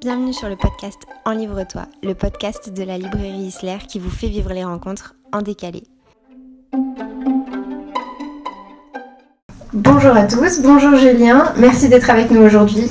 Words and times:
Bienvenue 0.00 0.32
sur 0.32 0.48
le 0.48 0.56
podcast 0.56 0.96
En 1.26 1.32
Livre-toi, 1.32 1.82
le 2.02 2.14
podcast 2.14 2.72
de 2.72 2.82
la 2.84 2.96
librairie 2.96 3.48
Isler 3.48 3.76
qui 3.86 3.98
vous 3.98 4.08
fait 4.08 4.28
vivre 4.28 4.50
les 4.54 4.64
rencontres 4.64 5.14
en 5.30 5.42
décalé. 5.42 5.82
Bonjour 9.74 10.16
à 10.16 10.22
tous, 10.24 10.62
bonjour 10.62 10.96
Julien, 10.96 11.52
merci 11.58 11.90
d'être 11.90 12.08
avec 12.08 12.30
nous 12.30 12.40
aujourd'hui. 12.40 12.90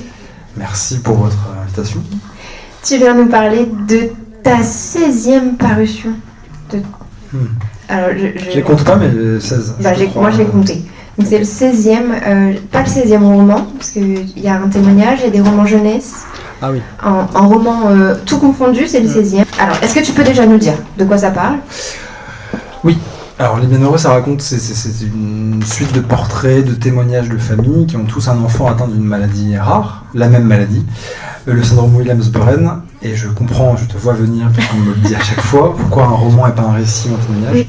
Merci 0.55 0.99
pour 0.99 1.15
votre 1.15 1.37
invitation. 1.59 2.03
Tu 2.83 2.97
viens 2.97 3.15
nous 3.15 3.27
parler 3.27 3.65
de 3.87 4.11
ta 4.43 4.61
16e 4.61 5.57
parution. 5.57 6.11
Hmm. 7.33 7.37
Alors, 7.87 8.09
je, 8.15 8.53
les 8.53 8.61
compte 8.61 8.83
pas, 8.83 8.97
mais 8.97 9.39
16. 9.39 9.77
Bah, 9.81 9.93
moi, 10.13 10.29
j'ai 10.29 10.45
compté. 10.45 10.83
Donc, 11.17 11.27
c'est 11.27 11.39
le 11.39 11.43
16e, 11.43 12.01
euh, 12.27 12.53
pas 12.71 12.83
le 12.83 12.87
16e 12.87 13.23
roman, 13.23 13.65
parce 13.75 13.89
qu'il 13.89 14.39
y 14.39 14.47
a 14.47 14.61
un 14.61 14.69
témoignage, 14.69 15.19
il 15.21 15.25
y 15.25 15.27
a 15.27 15.31
des 15.31 15.41
romans 15.41 15.65
jeunesse. 15.65 16.25
Ah 16.61 16.71
oui. 16.71 16.81
En, 17.03 17.47
roman 17.47 17.89
euh, 17.89 18.15
tout 18.25 18.37
confondu, 18.37 18.85
c'est 18.87 18.99
le 18.99 19.07
16e. 19.07 19.45
Alors, 19.59 19.77
est-ce 19.81 19.95
que 19.95 20.01
tu 20.01 20.11
peux 20.11 20.23
déjà 20.23 20.45
nous 20.45 20.57
dire 20.57 20.73
de 20.97 21.05
quoi 21.05 21.17
ça 21.17 21.31
parle? 21.31 21.57
Oui. 22.83 22.97
Alors, 23.37 23.59
Les 23.59 23.67
Bienheureux, 23.67 23.97
ça 23.97 24.11
raconte, 24.11 24.41
c'est 24.41 24.57
une 25.05 25.63
suite 25.63 25.93
de 25.93 26.01
portraits, 26.01 26.65
de 26.65 26.73
témoignages 26.73 27.29
de 27.29 27.37
familles 27.37 27.87
qui 27.87 27.95
ont 27.95 28.03
tous 28.03 28.27
un 28.27 28.37
enfant 28.43 28.67
atteint 28.67 28.87
d'une 28.89 29.05
maladie 29.05 29.57
rare, 29.57 30.03
la 30.13 30.27
même 30.27 30.43
maladie, 30.43 30.85
euh, 31.47 31.53
le 31.53 31.63
syndrome 31.63 31.95
Williams-Burren. 31.95 32.81
Et 33.01 33.15
je 33.15 33.29
comprends, 33.29 33.77
je 33.77 33.85
te 33.85 33.97
vois 33.97 34.13
venir, 34.13 34.49
puisqu'on 34.53 34.77
me 34.77 34.93
le 34.93 34.99
dit 34.99 35.15
à 35.15 35.21
chaque 35.21 35.39
fois, 35.39 35.73
pourquoi 35.77 36.03
un 36.03 36.09
roman 36.09 36.47
et 36.47 36.51
pas 36.51 36.63
un 36.63 36.73
récit 36.73 37.09
un 37.09 37.25
témoignage. 37.25 37.67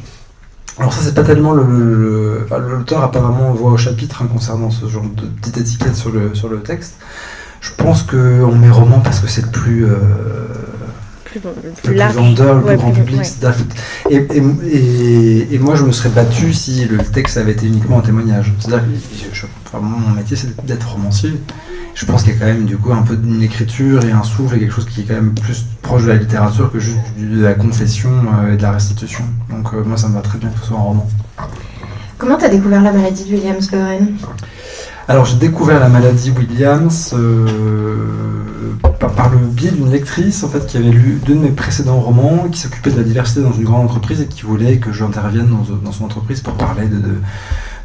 Alors 0.79 0.95
ça 0.95 1.03
c'est 1.03 1.15
pas 1.15 1.25
tellement 1.25 1.53
le, 1.53 2.47
l'auteur 2.51 3.03
a 3.03 3.11
pas 3.11 3.21
vraiment 3.21 3.53
voix 3.53 3.73
au 3.73 3.77
chapitre 3.77 4.23
hein, 4.23 4.29
concernant 4.33 4.71
ce 4.71 4.87
genre 4.87 5.03
de 5.03 5.27
petite 5.27 5.59
étiquette 5.59 5.95
sur 5.95 6.11
le 6.11 6.35
sur 6.35 6.49
le 6.49 6.63
texte. 6.63 6.95
Je 7.61 7.71
pense 7.77 8.03
qu'on 8.03 8.55
met 8.55 8.71
roman 8.71 9.01
parce 9.01 9.21
que 9.21 9.29
c'est 9.29 9.43
le 9.43 9.51
plus. 9.51 9.85
Euh, 9.85 9.99
plus, 11.25 11.41
le 11.45 11.73
plus, 11.83 11.97
vendeur, 11.97 12.57
le 12.57 12.63
plus 12.63 12.77
grand 12.77 12.91
public. 12.91 13.21
Et, 14.09 14.17
et, 14.17 15.55
et, 15.55 15.59
moi, 15.61 15.77
je 15.77 15.85
me 15.85 15.93
serais 15.93 16.09
battu 16.09 16.53
si 16.53 16.87
le 16.87 16.99
texte 16.99 17.37
avait 17.37 17.53
été 17.53 17.67
uniquement 17.67 18.01
un 18.01 18.03
témoignage. 18.03 18.53
C'est-à-dire 18.59 18.85
que 18.85 19.77
mon 19.77 20.11
métier, 20.11 20.37
c'est 20.37 20.67
d'être 20.67 20.91
romancier. 20.91 21.33
Je 21.95 22.07
pense 22.07 22.23
qu'il 22.23 22.33
y 22.33 22.37
a 22.37 22.39
quand 22.39 22.47
même 22.47 22.65
du 22.65 22.77
coup 22.77 22.93
un 22.93 23.03
peu 23.03 23.17
d'une 23.17 23.43
écriture 23.43 24.05
et 24.05 24.11
un 24.11 24.23
souffle 24.23 24.57
et 24.57 24.61
quelque 24.61 24.73
chose 24.73 24.87
qui 24.87 25.03
est 25.03 25.05
quand 25.05 25.15
même 25.15 25.35
plus 25.35 25.67
proche 25.83 26.05
de 26.05 26.09
la 26.09 26.17
littérature 26.17 26.73
que 26.73 26.79
juste 26.79 26.99
de 27.19 27.43
la 27.43 27.55
confession 27.55 28.11
euh, 28.11 28.55
et 28.55 28.57
de 28.57 28.63
la 28.63 28.73
restitution. 28.73 29.25
Donc 29.51 29.75
euh, 29.75 29.83
moi, 29.85 29.97
ça 29.97 30.09
me 30.09 30.15
va 30.15 30.21
très 30.21 30.39
bien 30.39 30.49
que 30.49 30.59
ce 30.61 30.67
soit 30.67 30.79
un 30.79 30.83
roman. 30.83 31.09
Comment 32.17 32.39
tu 32.39 32.45
as 32.45 32.49
découvert 32.49 32.83
la 32.83 32.93
maladie 32.93 33.25
de 33.25 33.37
Williams-Burren 33.37 34.17
alors 35.09 35.25
j'ai 35.25 35.37
découvert 35.37 35.81
la 35.81 35.89
maladie 35.89 36.31
Williams 36.31 37.15
euh, 37.15 37.97
par, 38.99 39.31
le 39.31 39.39
biais 39.39 39.71
d'une 39.71 39.91
lectrice 39.91 40.45
en 40.45 40.49
fait 40.49 40.67
qui 40.67 40.77
avait 40.77 40.91
lu 40.91 41.21
deux 41.25 41.35
de 41.35 41.41
mes 41.41 41.51
précédents 41.51 42.01
romans, 42.01 42.49
qui 42.51 42.61
s'occupait 42.61 42.91
de 42.91 42.97
la 42.97 43.03
diversité 43.03 43.43
dans 43.43 43.53
une 43.53 43.65
grande 43.65 43.85
entreprise 43.85 44.21
et 44.21 44.27
qui 44.27 44.43
voulait 44.43 44.79
que 44.79 44.93
j'intervienne 44.93 45.49
dans, 45.83 45.93
son 45.93 46.05
entreprise 46.05 46.41
pour 46.41 46.55
parler 46.55 46.87
de, 46.87 47.15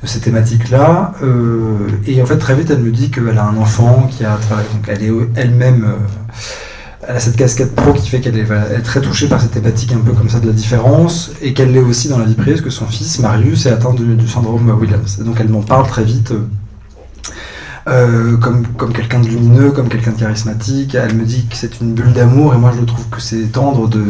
ces 0.04 0.20
thématiques-là. 0.20 1.14
Euh, 1.24 1.88
et 2.06 2.22
en 2.22 2.26
fait 2.28 2.38
très 2.38 2.54
vite 2.54 2.70
elle 2.70 2.80
me 2.80 2.92
dit 2.92 3.10
qu'elle 3.10 3.38
a 3.38 3.46
un 3.46 3.58
enfant 3.58 4.08
qui 4.12 4.24
a 4.24 4.38
donc 4.74 4.88
elle 4.88 5.04
est 5.04 5.12
elle-même 5.36 5.84
euh, 5.84 5.98
elle 7.08 7.16
a 7.16 7.20
cette 7.20 7.36
casquette 7.36 7.76
pro 7.76 7.94
qui 7.94 8.10
fait 8.10 8.20
qu'elle 8.20 8.38
est, 8.38 8.82
très 8.84 9.02
touchée 9.02 9.28
par 9.28 9.42
cette 9.42 9.52
thématique 9.52 9.94
un 9.94 10.00
peu 10.00 10.12
comme 10.12 10.30
ça 10.30 10.40
de 10.40 10.48
la 10.48 10.54
différence 10.54 11.32
et 11.42 11.54
qu'elle 11.54 11.72
l'est 11.72 11.80
aussi 11.80 12.08
dans 12.08 12.20
la 12.20 12.26
vie 12.26 12.36
privée 12.36 12.52
parce 12.52 12.64
que 12.64 12.70
son 12.70 12.86
fils 12.86 13.20
Marius 13.20 13.66
est 13.66 13.72
atteint 13.72 13.94
du, 13.94 14.28
syndrome 14.28 14.70
Williams. 14.80 15.18
Et 15.20 15.24
donc 15.24 15.38
elle 15.40 15.50
m'en 15.50 15.62
parle 15.62 15.88
très 15.88 16.04
vite 16.04 16.34
euh, 17.88 18.36
comme, 18.38 18.66
comme 18.66 18.94
quelqu'un 18.94 19.20
de 19.20 19.28
lumineux, 19.28 19.70
comme 19.70 19.90
quelqu'un 19.90 20.12
de 20.12 20.20
charismatique. 20.20 20.96
Elle 20.96 21.14
me 21.14 21.24
dit 21.24 21.46
que 21.46 21.56
c'est 21.56 21.80
une 21.82 21.94
bulle 21.94 22.14
d'amour 22.14 22.56
et 22.56 22.58
moi 22.58 22.72
je 22.76 22.84
trouve 22.84 23.08
que 23.10 23.22
c'est 23.22 23.44
tendre 23.52 23.88
de, 23.88 24.04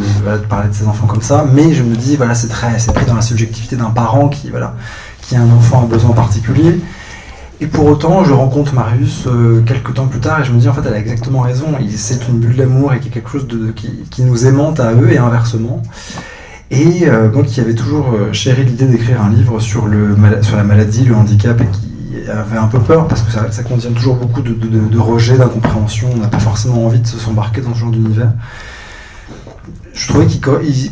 parler 0.48 0.70
de 0.70 0.74
ses 0.74 0.86
enfants 0.86 1.06
comme 1.06 1.20
ça. 1.20 1.46
Mais 1.52 1.74
je 1.74 1.82
me 1.82 1.94
dis, 1.94 2.16
voilà, 2.16 2.34
c'est 2.34 2.48
très, 2.48 2.78
c'est 2.78 2.94
pris 2.94 3.04
dans 3.04 3.14
la 3.14 3.20
subjectivité 3.20 3.76
d'un 3.76 3.90
parent 3.90 4.28
qui, 4.28 4.48
voilà, 4.48 4.74
qui 5.20 5.36
a 5.36 5.42
un 5.42 5.50
enfant 5.50 5.82
à 5.82 5.86
besoin 5.86 6.12
particulier. 6.12 6.80
Et 7.60 7.66
pour 7.66 7.84
autant, 7.86 8.24
je 8.24 8.32
rencontre 8.32 8.74
Marius 8.74 9.26
euh, 9.26 9.62
quelques 9.66 9.92
temps 9.92 10.06
plus 10.06 10.20
tard 10.20 10.40
et 10.40 10.44
je 10.44 10.52
me 10.52 10.58
dis 10.58 10.68
en 10.68 10.72
fait, 10.72 10.82
elle 10.86 10.94
a 10.94 10.98
exactement 10.98 11.40
raison. 11.40 11.66
C'est 11.96 12.28
une 12.28 12.38
bulle 12.38 12.56
d'amour 12.56 12.94
et 12.94 12.98
qu'il 12.98 13.08
y 13.08 13.10
a 13.10 13.14
quelque 13.14 13.30
chose 13.30 13.46
de, 13.46 13.72
qui, 13.72 13.90
qui, 14.10 14.22
nous 14.22 14.46
aimante 14.46 14.80
à 14.80 14.94
eux 14.94 15.10
et 15.10 15.18
inversement. 15.18 15.82
Et 16.70 17.08
euh, 17.08 17.30
moi 17.30 17.42
qui 17.44 17.60
avais 17.60 17.74
toujours 17.74 18.06
chéri 18.32 18.64
l'idée 18.64 18.86
d'écrire 18.86 19.22
un 19.22 19.28
livre 19.28 19.60
sur, 19.60 19.86
le, 19.86 20.16
sur 20.40 20.56
la 20.56 20.64
maladie, 20.64 21.04
le 21.04 21.14
handicap 21.14 21.60
et 21.60 21.66
qui 21.66 21.95
avait 22.28 22.56
un 22.58 22.66
peu 22.66 22.78
peur 22.78 23.08
parce 23.08 23.22
que 23.22 23.30
ça, 23.30 23.62
contient 23.62 23.92
toujours 23.92 24.16
beaucoup 24.16 24.42
de, 24.42 24.52
de, 24.52 24.98
rejet, 24.98 25.36
d'incompréhension. 25.36 26.08
On 26.14 26.18
n'a 26.18 26.28
pas 26.28 26.38
forcément 26.38 26.86
envie 26.86 27.00
de 27.00 27.06
s'embarquer 27.06 27.60
dans 27.60 27.74
ce 27.74 27.80
genre 27.80 27.90
d'univers. 27.90 28.32
Je 29.92 30.08
trouvais 30.08 30.26
qu'il 30.26 30.40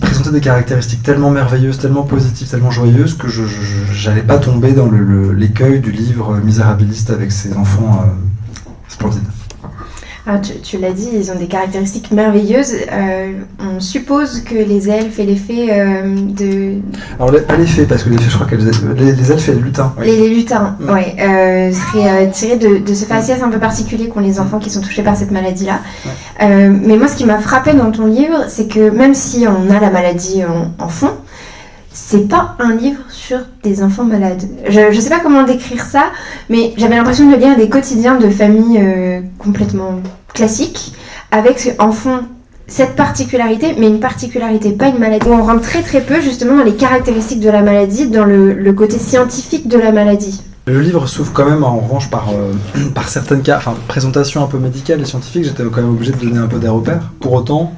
présentait 0.01 0.31
des 0.31 0.41
caractéristiques 0.41 1.03
tellement 1.03 1.31
merveilleuses, 1.31 1.79
tellement 1.79 2.05
positives, 2.05 2.49
tellement 2.49 2.71
joyeuses 2.71 3.17
que 3.17 3.29
je 3.29 4.09
n'allais 4.09 4.23
pas 4.23 4.39
tomber 4.39 4.73
dans 4.73 4.91
l'écueil 4.91 5.81
du 5.81 5.93
livre 5.93 6.39
misérabiliste 6.39 7.11
avec 7.11 7.31
ses 7.31 7.55
enfants 7.55 8.03
euh, 8.03 8.69
splendides. 8.89 9.29
Ah, 10.27 10.39
tu, 10.39 10.79
l'as 10.79 10.93
dit, 10.93 11.11
ils 11.13 11.31
ont 11.31 11.35
des 11.35 11.49
caractéristiques 11.49 12.11
merveilleuses. 12.11 12.77
Euh, 12.91 13.33
on 13.61 13.79
suppose 13.79 14.41
que 14.41 14.55
les 14.55 14.89
elfes 14.89 15.19
et 15.19 15.27
les 15.27 15.37
fées 15.37 15.69
euh, 15.71 16.03
de. 16.17 16.77
Alors, 17.21 17.31
pas 17.47 17.57
les 17.59 17.67
fées, 17.67 17.85
parce 17.85 18.05
que 18.05 18.09
les 18.09 18.17
fées, 18.17 18.31
je 18.31 18.35
crois 18.35 18.47
que 18.47 18.57
les, 18.57 19.13
les 19.13 19.33
elfes 19.33 19.51
et 19.51 19.53
les 19.53 19.61
lutins. 19.61 19.93
Les, 20.01 20.31
lutins, 20.31 20.79
oui. 20.81 21.03
Euh, 21.21 21.71
seraient 21.73 22.31
tirés 22.31 22.57
de, 22.57 22.95
ce 22.95 23.05
faciès 23.05 23.43
un 23.43 23.51
peu 23.51 23.59
particulier 23.59 24.09
qu'ont 24.09 24.21
les 24.21 24.41
enfants 24.41 24.59
qui 24.59 24.71
sont 24.71 24.81
touchés 24.81 25.03
par 25.03 25.15
cette 25.15 25.31
maladie-là. 25.31 25.81
mais 26.41 26.97
moi, 26.97 27.07
ce 27.07 27.17
qui 27.17 27.27
m'a 27.27 27.39
frappé 27.39 27.75
dans 27.75 27.91
ton 27.91 28.07
livre, 28.07 28.47
c'est 28.49 28.67
que 28.67 28.89
même 28.89 29.13
si 29.13 29.45
on 29.47 29.71
a 29.71 29.79
la 29.79 29.91
maladie 29.91 30.43
en 30.79 30.89
fond, 30.89 31.11
c'est 32.15 32.29
pas 32.29 32.55
un 32.61 32.77
livre 32.77 33.01
sur 33.09 33.39
des 33.65 33.83
enfants 33.83 34.05
malades. 34.05 34.45
Je, 34.69 34.93
je 34.93 35.01
sais 35.01 35.11
pas 35.11 35.19
comment 35.19 35.43
décrire 35.43 35.85
ça, 35.85 36.13
mais 36.49 36.73
j'avais 36.77 36.95
l'impression 36.95 37.29
de 37.29 37.35
lire 37.35 37.57
des 37.57 37.69
quotidiens 37.69 38.17
de 38.19 38.29
familles 38.29 38.79
euh, 38.81 39.21
complètement 39.37 40.01
classiques, 40.33 40.95
avec 41.33 41.75
en 41.81 41.91
fond 41.91 42.21
cette 42.69 42.95
particularité, 42.95 43.75
mais 43.79 43.89
une 43.89 43.99
particularité, 43.99 44.71
pas 44.71 44.89
une 44.89 44.99
maladie. 44.99 45.27
On 45.29 45.43
rentre 45.43 45.63
très 45.63 45.83
très 45.83 46.03
peu 46.03 46.21
justement 46.21 46.57
dans 46.57 46.63
les 46.63 46.77
caractéristiques 46.77 47.41
de 47.41 47.51
la 47.51 47.63
maladie, 47.63 48.07
dans 48.09 48.25
le, 48.25 48.73
côté 48.73 48.99
scientifique 48.99 49.67
de 49.67 49.79
la 49.79 49.91
maladie. 49.91 50.41
Le 50.67 50.81
livre 50.81 51.09
s'ouvre 51.09 51.33
quand 51.33 51.51
même 51.51 51.65
en 51.65 51.81
revanche 51.81 52.11
par, 52.11 52.29
euh, 52.31 52.91
par 52.95 53.09
certaines 53.09 53.43
cas, 53.43 53.57
enfin, 53.57 53.75
présentations 53.89 54.45
un 54.45 54.47
peu 54.47 54.59
médicales 54.59 55.01
et 55.01 55.05
scientifiques, 55.05 55.45
j'étais 55.45 55.65
quand 55.65 55.83
même 55.83 55.91
obligé 55.91 56.13
de 56.13 56.19
donner 56.19 56.39
un 56.39 56.47
peu 56.47 56.61
des 56.61 56.69
repères. 56.69 57.11
Pour 57.19 57.33
autant, 57.33 57.73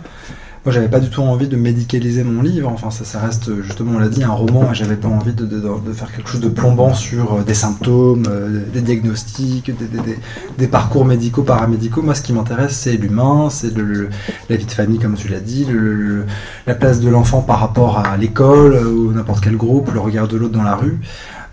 moi, 0.67 0.73
j'avais 0.73 0.89
pas 0.89 0.99
du 0.99 1.11
tout 1.11 1.23
envie 1.23 1.47
de 1.47 1.57
médicaliser 1.57 2.25
mon 2.25 2.43
livre. 2.43 2.69
Enfin, 2.69 2.91
ça, 2.91 3.21
reste, 3.21 3.63
justement, 3.63 3.93
on 3.95 3.99
l'a 4.01 4.09
dit, 4.09 4.25
un 4.25 4.33
roman. 4.33 4.75
J'avais 4.75 4.97
pas 4.97 5.07
envie 5.07 5.33
de, 5.33 5.47
faire 5.93 6.11
quelque 6.11 6.29
chose 6.29 6.41
de 6.41 6.49
plombant 6.49 6.93
sur 6.93 7.35
euh, 7.35 7.43
des 7.45 7.55
symptômes, 7.55 8.25
euh, 8.29 8.65
des 8.73 8.81
diagnostics, 8.81 9.71
des, 10.59 10.67
parcours 10.67 11.05
médicaux, 11.05 11.45
paramédicaux. 11.45 12.03
Moi, 12.03 12.17
ce 12.17 12.23
qui 12.23 12.33
m'intéresse, 12.33 12.77
c'est 12.77 12.97
l'humain, 12.97 13.49
c'est 13.49 13.73
la 13.77 14.57
vie 14.57 14.67
de 14.67 14.71
famille, 14.73 14.99
comme 14.99 15.15
tu 15.15 15.29
l'as 15.29 15.39
dit, 15.39 15.69
la 16.67 16.75
place 16.75 16.99
de 16.99 17.09
l'enfant 17.11 17.43
par 17.43 17.61
rapport 17.61 17.99
à 18.01 18.17
l'école 18.17 18.75
euh, 18.75 18.91
ou 18.91 19.13
n'importe 19.13 19.45
quel 19.45 19.57
groupe, 19.57 19.93
le 19.95 20.01
regard 20.01 20.27
de 20.27 20.37
l'autre 20.37 20.55
dans 20.55 20.65
la 20.65 20.75
rue. 20.75 20.99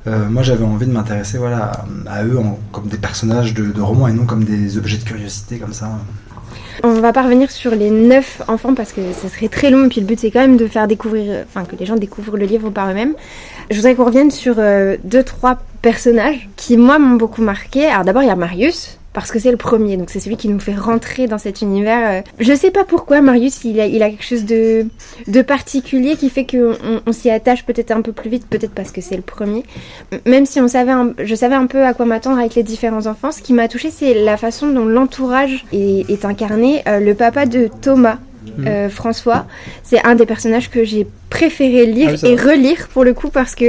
moi, 0.07 0.41
j'avais 0.41 0.65
envie 0.65 0.87
de 0.87 0.91
m'intéresser 0.91 1.37
voilà, 1.37 1.85
à 2.07 2.23
eux 2.23 2.39
comme 2.71 2.87
des 2.87 2.97
personnages 2.97 3.53
de, 3.53 3.71
de 3.71 3.81
romans 3.81 4.07
et 4.07 4.13
non 4.13 4.25
comme 4.25 4.43
des 4.43 4.79
objets 4.79 4.97
de 4.97 5.03
curiosité 5.03 5.59
comme 5.59 5.73
ça. 5.73 5.99
On 6.81 6.93
va 6.93 7.13
pas 7.13 7.21
revenir 7.21 7.51
sur 7.51 7.75
les 7.75 7.91
neuf 7.91 8.41
enfants 8.47 8.73
parce 8.73 8.93
que 8.93 9.01
ce 9.13 9.27
serait 9.27 9.49
très 9.49 9.69
long 9.69 9.85
et 9.85 9.89
puis 9.89 10.01
le 10.01 10.07
but 10.07 10.19
c'est 10.19 10.31
quand 10.31 10.41
même 10.41 10.57
de 10.57 10.67
faire 10.67 10.87
découvrir, 10.87 11.43
enfin 11.47 11.65
que 11.65 11.75
les 11.75 11.85
gens 11.85 11.95
découvrent 11.95 12.37
le 12.37 12.45
livre 12.45 12.69
par 12.71 12.89
eux-mêmes. 12.89 13.13
Je 13.69 13.75
voudrais 13.75 13.95
qu'on 13.95 14.05
revienne 14.05 14.31
sur 14.31 14.55
euh, 14.57 14.97
deux, 15.03 15.23
trois 15.23 15.59
personnages 15.81 16.49
qui 16.55 16.77
moi 16.77 16.97
m'ont 16.99 17.15
beaucoup 17.15 17.41
marqué. 17.41 17.85
Alors 17.85 18.03
d'abord 18.03 18.23
il 18.23 18.27
y 18.27 18.31
a 18.31 18.35
Marius, 18.35 18.97
parce 19.13 19.31
que 19.31 19.39
c'est 19.39 19.51
le 19.51 19.57
premier, 19.57 19.95
donc 19.95 20.09
c'est 20.09 20.19
celui 20.19 20.37
qui 20.37 20.49
nous 20.49 20.59
fait 20.59 20.75
rentrer 20.75 21.27
dans 21.27 21.37
cet 21.37 21.61
univers. 21.61 22.09
Euh. 22.09 22.21
Je 22.39 22.53
sais 22.53 22.71
pas 22.71 22.83
pourquoi 22.83 23.21
Marius, 23.21 23.63
il 23.63 23.79
a, 23.79 23.85
il 23.85 24.01
a 24.01 24.09
quelque 24.09 24.25
chose 24.25 24.45
de, 24.45 24.87
de 25.27 25.41
particulier 25.41 26.15
qui 26.15 26.29
fait 26.29 26.45
qu'on 26.45 26.75
on, 27.05 27.11
s'y 27.11 27.29
attache 27.29 27.63
peut-être 27.63 27.91
un 27.91 28.01
peu 28.01 28.11
plus 28.11 28.29
vite, 28.29 28.47
peut-être 28.49 28.73
parce 28.73 28.91
que 28.91 29.01
c'est 29.01 29.15
le 29.15 29.21
premier. 29.21 29.63
Même 30.25 30.45
si 30.45 30.59
on 30.59 30.67
savait, 30.67 30.93
je 31.23 31.35
savais 31.35 31.55
un 31.55 31.67
peu 31.67 31.85
à 31.85 31.93
quoi 31.93 32.05
m'attendre 32.05 32.39
avec 32.39 32.55
les 32.55 32.63
différents 32.63 33.05
enfants, 33.05 33.31
ce 33.31 33.41
qui 33.41 33.53
m'a 33.53 33.67
touché, 33.67 33.91
c'est 33.91 34.15
la 34.15 34.37
façon 34.37 34.67
dont 34.67 34.85
l'entourage 34.85 35.65
est, 35.71 36.09
est, 36.09 36.25
incarné. 36.25 36.81
Euh, 36.87 36.99
le 36.99 37.13
papa 37.13 37.45
de 37.45 37.69
Thomas, 37.81 38.17
mmh. 38.57 38.67
euh, 38.67 38.89
François, 38.89 39.45
c'est 39.83 40.03
un 40.05 40.15
des 40.15 40.25
personnages 40.25 40.71
que 40.71 40.83
j'ai 40.83 41.05
préféré 41.29 41.85
lire 41.85 42.15
ah 42.23 42.27
et 42.27 42.35
relire 42.35 42.87
pour 42.89 43.03
le 43.03 43.13
coup 43.13 43.29
parce 43.29 43.53
que 43.53 43.65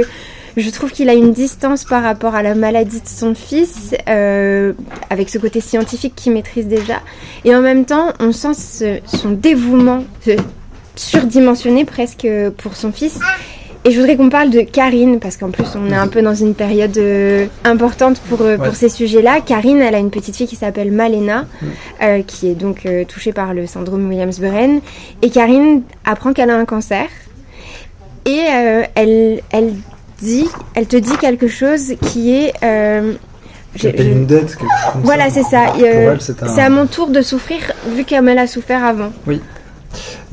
je 0.57 0.69
trouve 0.69 0.91
qu'il 0.91 1.09
a 1.09 1.13
une 1.13 1.33
distance 1.33 1.83
par 1.83 2.03
rapport 2.03 2.35
à 2.35 2.43
la 2.43 2.55
maladie 2.55 3.01
de 3.01 3.07
son 3.07 3.35
fils, 3.35 3.93
euh, 4.07 4.73
avec 5.09 5.29
ce 5.29 5.37
côté 5.37 5.59
scientifique 5.61 6.13
qu'il 6.15 6.31
maîtrise 6.33 6.67
déjà. 6.67 7.01
Et 7.43 7.55
en 7.55 7.61
même 7.61 7.85
temps, 7.85 8.13
on 8.19 8.31
sent 8.31 8.53
son 9.05 9.31
dévouement 9.31 10.03
surdimensionné 10.95 11.85
presque 11.85 12.27
pour 12.57 12.75
son 12.75 12.91
fils. 12.91 13.19
Et 13.87 13.91
je 13.91 13.99
voudrais 13.99 14.15
qu'on 14.17 14.29
parle 14.29 14.49
de 14.49 14.61
Karine, 14.61 15.19
parce 15.19 15.37
qu'en 15.37 15.51
plus 15.51 15.67
on 15.75 15.91
est 15.91 15.95
un 15.95 16.07
peu 16.07 16.23
dans 16.23 16.33
une 16.33 16.55
période 16.55 16.97
euh, 16.97 17.45
importante 17.65 18.19
pour, 18.29 18.41
euh, 18.41 18.57
pour 18.57 18.73
ces 18.73 18.89
sujets-là. 18.89 19.41
Karine, 19.41 19.79
elle 19.79 19.93
a 19.93 19.99
une 19.99 20.09
petite 20.09 20.35
fille 20.35 20.47
qui 20.47 20.55
s'appelle 20.55 20.91
Malena, 20.91 21.45
Mm. 21.61 21.65
euh, 22.01 22.21
qui 22.23 22.47
est 22.49 22.55
donc 22.55 22.87
touchée 23.07 23.31
par 23.31 23.53
le 23.53 23.67
syndrome 23.67 24.07
Williams-Buren. 24.09 24.79
Et 25.21 25.29
Karine 25.29 25.83
apprend 26.03 26.33
qu'elle 26.33 26.49
a 26.49 26.57
un 26.57 26.65
cancer. 26.65 27.05
Et 28.25 28.39
elle, 28.95 29.41
elle, 29.51 29.73
dit, 30.21 30.45
elle 30.75 30.87
te 30.87 30.95
dit 30.97 31.15
quelque 31.19 31.47
chose 31.47 31.93
qui 32.01 32.33
est... 32.33 32.53
euh, 32.63 33.13
J'ai 33.75 34.11
une 34.11 34.25
dette, 34.25 34.55
quelque 34.55 34.61
chose 34.61 34.93
comme 34.93 35.01
Voilà, 35.03 35.29
c'est 35.29 35.43
ça. 35.43 35.73
Euh, 35.83 36.15
c'est 36.19 36.41
un- 36.43 36.57
à 36.57 36.69
mon 36.69 36.85
tour 36.87 37.09
de 37.09 37.21
souffrir, 37.21 37.59
vu 37.95 38.03
qu'elle 38.05 38.37
a 38.37 38.47
souffert 38.47 38.83
avant. 38.83 39.11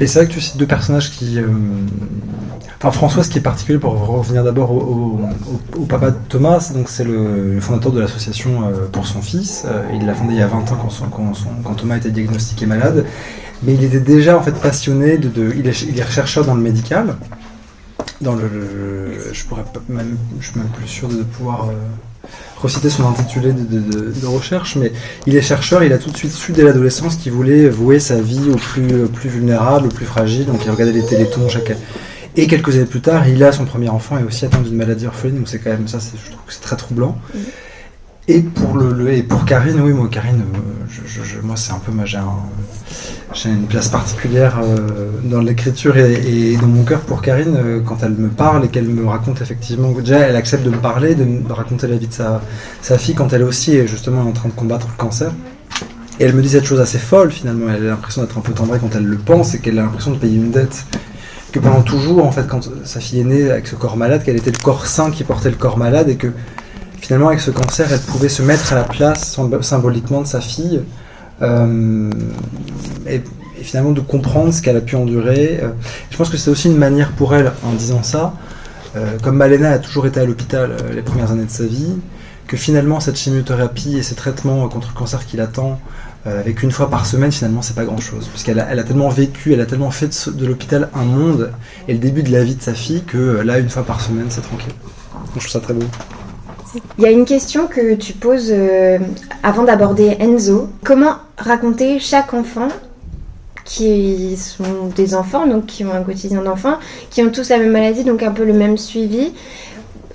Et 0.00 0.06
c'est 0.06 0.18
vrai 0.20 0.28
que 0.28 0.32
tu 0.32 0.40
cites 0.40 0.56
deux 0.56 0.66
personnages 0.66 1.10
qui. 1.12 1.38
euh, 1.38 1.46
Enfin, 2.78 2.90
François, 2.90 3.22
ce 3.22 3.28
qui 3.28 3.38
est 3.38 3.42
particulier 3.42 3.78
pour 3.78 3.92
revenir 3.92 4.42
d'abord 4.42 4.72
au, 4.72 4.80
au- 4.80 5.20
au- 5.78 5.82
au 5.82 5.84
papa 5.84 6.10
de 6.10 6.16
Thomas, 6.28 6.72
donc 6.74 6.88
c'est 6.88 7.04
le, 7.04 7.54
le 7.54 7.60
fondateur 7.60 7.92
de 7.92 8.00
l'association 8.00 8.62
euh, 8.64 8.88
pour 8.90 9.06
son 9.06 9.22
fils. 9.22 9.64
Il 9.94 10.04
l'a 10.04 10.14
fondé 10.14 10.32
il 10.34 10.40
y 10.40 10.42
a 10.42 10.48
20 10.48 10.58
ans 10.72 10.76
quand, 10.82 10.90
son- 10.90 11.06
quand 11.06 11.32
son- 11.34 11.50
quand 11.62 11.74
Thomas 11.74 11.98
était 11.98 12.10
diagnostiqué 12.10 12.66
malade. 12.66 13.04
Mais 13.62 13.74
il 13.74 13.84
était 13.84 14.00
déjà 14.00 14.36
en 14.36 14.42
fait 14.42 14.50
passionné 14.60 15.16
de. 15.16 15.28
de- 15.28 15.52
il, 15.56 15.68
est, 15.68 15.82
il 15.82 15.96
est 16.00 16.10
chercheur 16.10 16.44
dans 16.44 16.56
le 16.56 16.60
médical. 16.60 17.14
Dans 18.22 18.34
le, 18.34 19.32
je 19.32 19.44
pourrais 19.44 19.64
même, 19.88 20.16
suis 20.40 20.58
même 20.58 20.68
plus 20.68 20.86
sûr 20.86 21.08
de 21.08 21.22
pouvoir 21.22 21.68
euh, 21.68 21.72
reciter 22.56 22.88
son 22.88 23.06
intitulé 23.08 23.52
de, 23.52 24.26
recherche, 24.26 24.76
mais 24.76 24.92
il 25.26 25.36
est 25.36 25.42
chercheur, 25.42 25.82
il 25.82 25.92
a 25.92 25.98
tout 25.98 26.10
de 26.10 26.16
suite 26.16 26.32
su 26.32 26.52
dès 26.52 26.62
l'adolescence 26.62 27.16
qu'il 27.16 27.32
voulait 27.32 27.68
vouer 27.68 27.98
sa 27.98 28.20
vie 28.20 28.50
aux 28.50 28.56
plus, 28.56 29.08
plus 29.08 29.28
vulnérables, 29.28 29.86
aux 29.86 29.90
plus 29.90 30.06
fragiles, 30.06 30.46
donc 30.46 30.64
il 30.64 30.70
regardait 30.70 30.92
les 30.92 31.04
télétons 31.04 31.48
chaque 31.48 31.72
Et 32.36 32.46
quelques 32.46 32.76
années 32.76 32.84
plus 32.84 33.00
tard, 33.00 33.28
il 33.28 33.42
a 33.42 33.50
son 33.50 33.64
premier 33.64 33.88
enfant 33.88 34.18
et 34.18 34.22
aussi 34.22 34.44
atteint 34.44 34.60
d'une 34.60 34.76
maladie 34.76 35.06
orpheline, 35.06 35.38
donc 35.38 35.48
c'est 35.48 35.58
quand 35.58 35.70
même 35.70 35.88
ça, 35.88 35.98
je 35.98 36.30
trouve 36.30 36.44
que 36.46 36.52
c'est 36.52 36.62
très 36.62 36.76
troublant. 36.76 37.18
Mhm. 37.34 37.40
Et 38.28 38.40
pour 38.40 38.76
le, 38.76 39.12
et 39.12 39.22
pour 39.24 39.44
Karine, 39.44 39.80
oui, 39.80 39.92
moi 39.92 40.08
Karine, 40.08 40.42
euh, 40.42 40.84
je, 40.88 41.40
moi 41.40 41.56
c'est 41.56 41.72
un 41.72 41.78
peu, 41.80 41.90
j'ai 42.04 42.18
un- 42.18 42.24
j'ai 43.34 43.48
une 43.48 43.66
place 43.66 43.88
particulière 43.88 44.60
euh, 44.62 45.10
dans 45.24 45.40
l'écriture 45.40 45.96
et, 45.96 46.56
dans 46.60 46.68
mon 46.68 46.84
cœur 46.84 47.00
pour 47.00 47.20
Karine 47.20 47.56
euh, 47.56 47.80
quand 47.84 47.98
elle 48.02 48.12
me 48.12 48.28
parle 48.28 48.64
et 48.64 48.68
qu'elle 48.68 48.86
me 48.86 49.06
raconte 49.06 49.40
effectivement, 49.42 49.90
déjà 49.90 50.18
elle 50.20 50.36
accepte 50.36 50.62
de 50.64 50.70
me 50.70 50.76
parler, 50.76 51.16
de 51.16 51.24
me 51.24 51.52
raconter 51.52 51.88
la 51.88 51.96
vie 51.96 52.06
de 52.06 52.12
sa, 52.12 52.40
sa 52.80 52.96
fille 52.96 53.14
quand 53.16 53.32
elle 53.32 53.42
aussi 53.42 53.74
est 53.76 53.88
justement 53.88 54.22
en 54.22 54.32
train 54.32 54.50
de 54.50 54.54
combattre 54.54 54.86
le 54.88 54.96
cancer. 54.96 55.32
Et 56.20 56.24
elle 56.24 56.34
me 56.34 56.42
dit 56.42 56.50
cette 56.50 56.64
chose 56.66 56.80
assez 56.80 56.98
folle 56.98 57.32
finalement, 57.32 57.66
elle 57.74 57.86
a 57.86 57.90
l'impression 57.90 58.22
d'être 58.22 58.38
un 58.38 58.42
peu 58.42 58.52
tendrée 58.52 58.78
quand 58.78 58.94
elle 58.94 59.04
le 59.06 59.16
pense 59.16 59.54
et 59.54 59.58
qu'elle 59.58 59.78
a 59.80 59.82
l'impression 59.82 60.12
de 60.12 60.18
payer 60.18 60.36
une 60.36 60.52
dette. 60.52 60.84
Que 61.50 61.58
pendant 61.58 61.82
toujours, 61.82 62.24
en 62.24 62.32
fait, 62.32 62.46
quand 62.48 62.66
sa 62.84 62.98
fille 63.00 63.20
est 63.20 63.24
née 63.24 63.50
avec 63.50 63.66
ce 63.66 63.74
corps 63.74 63.98
malade, 63.98 64.22
qu'elle 64.24 64.36
était 64.36 64.50
le 64.52 64.56
corps 64.62 64.86
sain 64.86 65.10
qui 65.10 65.22
portait 65.22 65.50
le 65.50 65.56
corps 65.56 65.76
malade 65.76 66.08
et 66.08 66.16
que 66.16 66.28
finalement 67.02 67.28
avec 67.28 67.40
ce 67.40 67.50
cancer, 67.50 67.92
elle 67.92 68.00
pouvait 68.00 68.28
se 68.28 68.42
mettre 68.42 68.72
à 68.72 68.76
la 68.76 68.84
place 68.84 69.36
symb- 69.36 69.60
symboliquement 69.62 70.22
de 70.22 70.26
sa 70.26 70.40
fille 70.40 70.80
euh, 71.42 72.10
et, 73.06 73.20
finalement 73.60 73.90
de 73.92 74.00
comprendre 74.00 74.52
ce 74.54 74.62
qu'elle 74.62 74.76
a 74.76 74.80
pu 74.80 74.96
endurer. 74.96 75.60
Euh, 75.62 75.68
Je 76.10 76.16
pense 76.16 76.30
que 76.30 76.36
c'est 76.36 76.50
aussi 76.50 76.68
une 76.68 76.78
manière 76.78 77.12
pour 77.12 77.34
elle, 77.34 77.52
en 77.64 77.72
disant 77.72 78.02
ça, 78.02 78.34
euh, 78.96 79.18
comme 79.22 79.36
Malena 79.36 79.72
a 79.72 79.78
toujours 79.78 80.06
été 80.06 80.20
à 80.20 80.24
l'hôpital 80.24 80.76
les 80.94 81.02
premières 81.02 81.32
années 81.32 81.44
de 81.44 81.50
sa 81.50 81.64
vie, 81.64 81.96
que 82.46 82.56
finalement 82.56 83.00
cette 83.00 83.16
chimiothérapie 83.16 83.96
et 83.98 84.02
ces 84.02 84.14
traitements 84.14 84.68
contre 84.68 84.88
le 84.88 84.98
cancer 84.98 85.26
qui 85.26 85.36
l'attend, 85.36 85.80
avec 86.24 86.62
une 86.62 86.70
fois 86.70 86.88
par 86.88 87.04
semaine, 87.04 87.32
finalement 87.32 87.62
c'est 87.62 87.74
pas 87.74 87.84
grand 87.84 87.98
chose. 87.98 88.28
Parce 88.28 88.48
a, 88.48 88.66
elle 88.70 88.78
a 88.78 88.84
tellement 88.84 89.08
vécu, 89.08 89.52
elle 89.52 89.60
a 89.60 89.66
tellement 89.66 89.90
fait 89.90 90.28
de, 90.28 90.46
l'hôpital 90.46 90.88
un 90.94 91.04
monde 91.04 91.50
et 91.88 91.94
le 91.94 91.98
début 91.98 92.22
de 92.22 92.30
la 92.30 92.44
vie 92.44 92.54
de 92.54 92.62
sa 92.62 92.74
fille 92.74 93.02
que 93.02 93.40
là, 93.40 93.58
une 93.58 93.68
fois 93.68 93.82
par 93.84 94.00
semaine, 94.00 94.26
c'est 94.28 94.42
tranquille. 94.42 94.74
Je 95.26 95.30
trouve 95.30 95.48
ça 95.48 95.58
très 95.58 95.74
beau. 95.74 95.86
Il 96.98 97.04
y 97.04 97.06
a 97.06 97.10
une 97.10 97.24
question 97.24 97.66
que 97.66 97.94
tu 97.94 98.14
poses 98.14 98.50
euh, 98.50 98.98
avant 99.42 99.62
d'aborder 99.62 100.16
Enzo. 100.20 100.68
Comment 100.84 101.16
raconter 101.36 101.98
chaque 101.98 102.32
enfant 102.32 102.68
qui 103.64 104.36
sont 104.36 104.88
des 104.96 105.14
enfants, 105.14 105.46
donc 105.46 105.66
qui 105.66 105.84
ont 105.84 105.92
un 105.92 106.02
quotidien 106.02 106.42
d'enfant, 106.42 106.78
qui 107.10 107.22
ont 107.22 107.30
tous 107.30 107.50
la 107.50 107.58
même 107.58 107.72
maladie, 107.72 108.04
donc 108.04 108.22
un 108.22 108.32
peu 108.32 108.44
le 108.44 108.52
même 108.52 108.76
suivi 108.76 109.32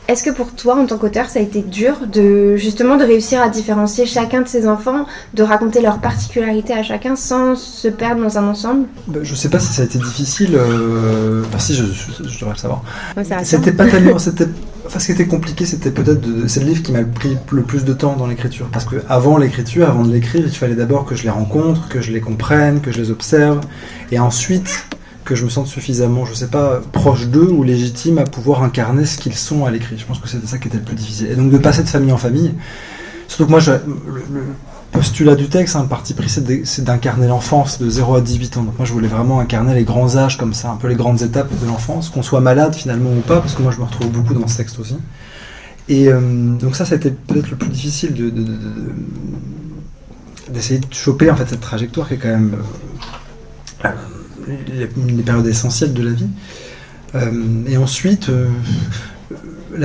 Est-ce 0.07 0.24
que 0.24 0.30
pour 0.30 0.54
toi, 0.54 0.75
en 0.77 0.86
tant 0.86 0.98
qu'auteur, 0.98 1.30
ça 1.30 1.39
a 1.39 1.42
été 1.42 1.62
dur 1.62 1.95
de 2.09 2.56
justement 2.56 2.95
de 2.95 3.04
réussir 3.04 3.42
à 3.42 3.50
différencier 3.50 4.06
chacun 4.06 4.42
de 4.42 4.48
ces 4.48 4.65
enfants, 4.65 5.06
de 5.33 5.44
raconter 5.44 5.81
leurs 5.81 6.00
particularités 6.00 6.71
à 6.74 6.81
chacun 6.81 7.18
sans 7.18 7.56
se 7.57 7.89
perdre 7.89 8.21
dans 8.24 8.38
un 8.38 8.48
ensemble? 8.48 8.86
Bah, 9.07 9.19
je 9.21 9.36
sais 9.36 9.50
pas 9.50 9.59
si 9.59 9.74
ça 9.74 9.81
a 9.81 9.86
été 9.86 9.98
difficile. 10.00 10.56
euh, 10.56 11.44
Enfin, 11.48 11.59
si, 11.59 11.75
je, 11.75 11.83
je- 11.83 12.30
je 12.30 12.39
devrais 12.39 12.54
le 12.56 12.59
savoir. 12.59 12.83
Ouais. 13.18 13.24
C'était 13.44 13.74
pas 13.74 13.86
tellement. 13.89 14.18
C'était. 14.18 14.48
Enfin, 14.86 15.00
ce 15.00 15.07
qui 15.07 15.12
était 15.12 15.27
compliqué, 15.27 15.65
c'était 15.65 15.92
peut-être. 15.92 16.21
de- 16.21 16.48
C'est 16.48 16.62
le 16.62 16.68
livre 16.68 16.83
qui 16.83 16.94
m'a 16.94 17.04
pris 17.04 17.38
le 17.51 17.63
plus 17.63 17.83
de 17.83 17.92
temps 17.92 18.15
dans 18.15 18.27
l'écriture. 18.27 18.69
Parce 18.71 18.86
que 18.86 18.95
avant 19.09 19.38
l'écriture, 19.38 19.89
avant 19.89 20.06
de 20.06 20.13
l'écrire, 20.13 20.44
il 20.45 20.56
fallait 20.56 20.75
d'abord 20.75 21.04
que 21.04 21.15
je 21.15 21.24
les 21.24 21.30
rencontre, 21.30 21.89
que 21.89 22.00
je 22.00 22.13
les 22.13 22.21
comprenne, 22.21 22.80
que 22.80 22.94
je 22.94 22.98
les 23.01 23.12
observe, 23.12 23.59
et 24.13 24.19
ensuite 24.19 24.86
que 25.27 25.35
je 25.35 25.44
me 25.44 25.50
sente 25.50 25.68
suffisamment, 25.68 26.25
je 26.25 26.33
sais 26.33 26.47
pas, 26.47 26.79
proche 26.94 27.27
d'eux 27.27 27.50
ou 27.51 27.63
légitime 27.63 28.18
à 28.18 28.24
pouvoir 28.24 28.63
incarner 28.63 29.06
ce 29.06 29.18
qu'ils 29.18 29.35
sont 29.35 29.65
à 29.65 29.71
l'écrit. 29.71 29.97
Je 29.97 30.06
pense 30.06 30.19
que 30.19 30.27
c'était 30.29 30.47
ça 30.47 30.57
qui 30.57 30.69
était 30.69 30.77
le 30.77 30.83
plus 30.83 30.95
difficile. 30.95 31.27
Et 31.29 31.35
donc 31.35 31.51
de 31.51 31.57
passer 31.57 31.83
de 31.83 31.89
famille 31.89 32.13
en 32.13 32.18
famille. 32.18 32.53
Surtout 33.27 33.45
que 33.45 33.51
moi, 33.51 33.59
le, 33.68 34.13
le 34.33 34.44
postulat 34.94 35.35
du 35.35 35.50
texte, 35.50 35.75
un 35.75 35.83
parti 35.83 36.13
pris, 36.13 36.29
c'est 36.29 36.83
d'incarner 36.83 37.27
l'enfance 37.27 37.77
de 37.77 37.89
0 37.89 38.15
à 38.15 38.21
18 38.21 38.57
ans. 38.57 38.63
Donc 38.63 38.77
moi, 38.77 38.85
je 38.88 38.94
voulais 38.94 39.09
vraiment 39.09 39.41
incarner 39.41 39.75
les 39.75 39.83
grands 39.83 40.15
âges 40.15 40.38
comme 40.38 40.53
ça, 40.53 40.71
un 40.71 40.77
peu 40.77 40.88
les 40.88 40.95
grandes 40.95 41.21
étapes 41.21 41.50
de 41.62 41.68
l'enfance, 41.68 42.09
qu'on 42.09 42.23
soit 42.23 42.39
malade 42.39 42.73
finalement 42.73 43.09
ou 43.12 43.19
pas, 43.19 43.41
parce 43.41 43.53
que 43.53 43.62
moi, 43.62 43.73
je 43.73 43.80
me 43.80 43.83
retrouve 43.83 44.09
beaucoup 44.09 44.33
dans 44.33 44.47
ce 44.47 44.56
texte 44.57 44.80
aussi. 44.80 44.97
Et 45.89 46.07
euh, 46.07 46.19
donc 46.56 46.75
ça, 46.77 46.85
été 46.95 47.12
peut-être 47.12 47.50
le 47.51 47.57
plus 47.57 47.69
difficile 47.69 48.13
de- 48.13 48.33
d'essayer 50.51 50.80
de 50.80 50.85
choper 50.94 51.30
en 51.30 51.35
fait 51.35 51.50
cette 51.50 51.59
trajectoire 51.62 52.07
qui 52.07 52.13
est 52.13 52.18
quand 52.18 52.30
même 52.30 52.56
euh, 53.83 53.89
les, 54.47 54.89
les 55.15 55.23
périodes 55.23 55.47
essentielles 55.47 55.94
de 55.94 56.03
la 56.03 56.11
vie. 56.11 56.29
Euh, 57.15 57.63
et 57.67 57.77
ensuite, 57.77 58.29
euh, 58.29 58.47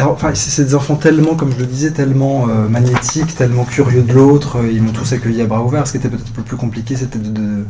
enfin, 0.00 0.32
c'est 0.34 0.64
des 0.64 0.74
enfants 0.74 0.96
tellement, 0.96 1.34
comme 1.34 1.52
je 1.52 1.58
le 1.58 1.66
disais, 1.66 1.90
tellement 1.90 2.48
euh, 2.48 2.68
magnétiques, 2.68 3.34
tellement 3.34 3.64
curieux 3.64 4.02
de 4.02 4.12
l'autre. 4.12 4.58
Ils 4.70 4.82
m'ont 4.82 4.92
tous 4.92 5.12
accueilli 5.12 5.40
à 5.42 5.46
bras 5.46 5.62
ouverts. 5.62 5.86
Ce 5.86 5.92
qui 5.92 5.98
était 5.98 6.08
peut-être 6.08 6.32
le 6.36 6.42
plus 6.42 6.56
compliqué, 6.56 6.96
c'était 6.96 7.18
de, 7.18 7.64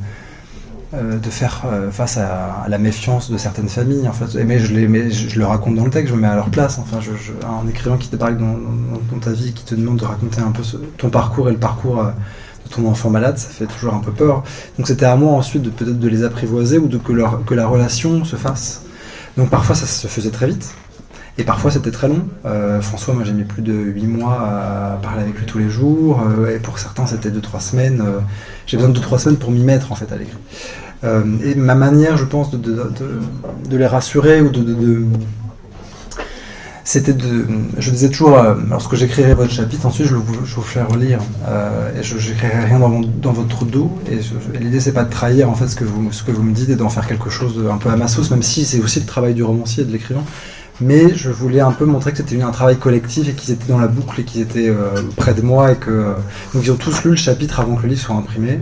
faire 1.31 1.65
face 1.91 2.19
à, 2.19 2.67
la 2.69 2.77
méfiance 2.79 3.31
de 3.31 3.39
certaines 3.39 3.69
familles. 3.69 4.09
En 4.09 4.13
mais 4.47 4.59
je, 4.59 4.75
mais 4.75 5.11
je, 5.11 5.39
le 5.39 5.47
raconte 5.47 5.75
dans 5.75 5.85
le 5.85 5.91
texte, 5.91 6.11
je 6.11 6.15
me 6.15 6.21
mets 6.21 6.29
à 6.29 6.35
leur 6.35 6.51
place. 6.51 6.79
Enfin, 6.79 6.99
je, 7.01 7.13
je- 7.13 7.33
un 7.47 7.67
écrivain 7.69 7.97
qui 7.97 8.09
te 8.09 8.17
parle 8.17 8.37
dans, 8.37 8.59
dans- 9.11 9.19
ta 9.19 9.31
vie, 9.33 9.53
qui 9.53 9.65
te 9.65 9.75
demande 9.75 9.99
de 9.99 10.05
raconter 10.05 10.41
un 10.41 10.51
peu 10.51 10.63
ton 10.99 11.09
parcours 11.09 11.49
et 11.49 11.53
le 11.53 11.59
parcours 11.59 12.05
ton 12.71 12.87
enfant 12.89 13.11
malade, 13.11 13.39
ça 13.39 13.49
fait 13.49 13.67
toujours 13.67 13.95
un 13.95 13.99
peu 14.01 14.13
peur. 14.13 14.43
Donc 14.79 14.87
c'était 14.87 15.07
à 15.07 15.17
moi 15.17 15.33
ensuite 15.33 15.63
de 15.63 15.71
peut-être 15.71 15.99
de 15.99 16.09
les 16.09 16.25
apprivoiser 16.25 16.79
ou 16.79 16.89
de 16.89 16.99
que, 16.99 17.13
la 17.55 17.67
relation 17.67 18.25
se 18.25 18.37
fasse. 18.37 18.83
Donc 19.37 19.51
parfois 19.51 19.75
ça 19.75 19.87
se 19.87 20.07
faisait 20.07 20.31
très 20.31 20.47
vite. 20.47 20.71
Et 21.39 21.45
parfois 21.45 21.71
c'était 21.71 21.91
très 21.91 22.09
long. 22.09 22.27
Euh, 22.45 22.81
François, 22.83 23.15
moi 23.15 23.25
j'ai 23.25 23.33
mis 23.33 23.45
plus 23.45 23.63
de 23.63 23.73
8 23.73 24.07
mois 24.07 24.39
à 24.43 24.99
parler 25.03 25.23
avec 25.23 25.39
lui 25.39 25.47
tous 25.47 25.59
les 25.59 25.71
jours. 25.71 26.21
euh, 26.39 26.55
et 26.55 26.59
pour 26.59 26.79
certains 26.79 27.07
c'était 27.07 27.31
2-3 27.31 27.61
semaines. 27.61 28.03
euh, 28.07 28.21
j'ai 28.67 28.77
besoin 28.77 28.93
de 28.93 28.99
2-3 28.99 29.19
semaines 29.19 29.39
pour 29.39 29.51
m'y 29.51 29.65
mettre 29.65 29.93
en 29.93 29.95
fait 29.95 30.13
à 30.13 30.17
l'écrit. 30.17 30.37
Et 31.45 31.57
ma 31.57 31.75
manière, 31.75 32.17
je 32.17 32.25
pense, 32.25 32.53
de, 32.53 32.89
les 33.71 33.87
rassurer 33.87 34.41
ou 34.41 34.51
de- 34.51 35.05
c'était 36.85 37.13
de. 37.13 37.47
Je 37.79 37.91
disais 37.91 38.09
toujours, 38.09 38.37
euh, 38.39 38.55
lorsque 38.69 38.95
j'écrirai 38.97 39.35
votre 39.35 39.53
chapitre, 39.53 39.87
ensuite 39.87 40.09
je, 40.09 40.15
vous- 40.17 40.45
ferai 40.63 40.85
relire. 40.85 41.21
Euh, 41.47 41.91
et 41.99 42.03
je 42.03 42.15
n'écrirai 42.17 42.65
rien 42.65 42.79
dans, 42.81 42.89
mon- 42.89 43.01
dans 43.23 43.33
votre 43.33 43.65
dos. 43.65 43.91
Et, 44.11 44.17
et 44.57 44.59
l'idée, 44.59 44.81
c'est 44.81 44.93
pas 44.93 45.05
de 45.05 45.11
trahir 45.11 45.49
en 45.49 45.55
fait 45.55 45.69
ce 45.69 45.77
que 45.77 45.85
vous, 45.85 46.01
me 46.43 46.53
dites 46.53 46.71
et 46.71 46.77
d'en 46.77 46.89
faire 46.89 47.07
quelque 47.07 47.31
chose 47.31 47.63
un 47.71 47.77
peu 47.79 47.89
à 47.91 47.97
ma 47.97 48.09
sauce, 48.09 48.31
même 48.31 48.43
si 48.43 48.65
c'est 48.65 48.81
aussi 48.81 49.01
le 49.01 49.07
travail 49.07 49.35
du 49.35 49.43
romancier 49.43 49.85
et 49.85 49.87
de 49.87 49.93
l'écrivain. 49.93 50.25
Mais 50.81 51.15
je 51.15 51.31
voulais 51.31 51.61
un 51.61 51.71
peu 51.71 51.85
montrer 51.85 52.11
que 52.11 52.17
c'était 52.17 52.41
un 52.43 52.51
travail 52.51 52.77
collectif 52.79 53.29
et 53.29 53.33
qu'ils 53.33 53.53
étaient 53.55 53.71
dans 53.71 53.79
la 53.79 53.87
boucle 53.87 54.21
et 54.21 54.25
qu'ils 54.25 54.41
étaient 54.41 54.69
euh, 54.71 55.03
près 55.17 55.35
de 55.35 55.43
moi 55.43 55.73
et 55.73 55.77
que. 55.77 56.15
donc 56.55 56.65
ils 56.65 56.73
ont 56.73 56.77
tous 56.77 57.05
lu 57.05 57.11
le 57.11 57.17
chapitre 57.17 57.61
avant 57.61 57.77
que 57.77 57.83
le 57.83 57.91
livre 57.91 58.01
soit 58.01 58.17
imprimé. 58.17 58.59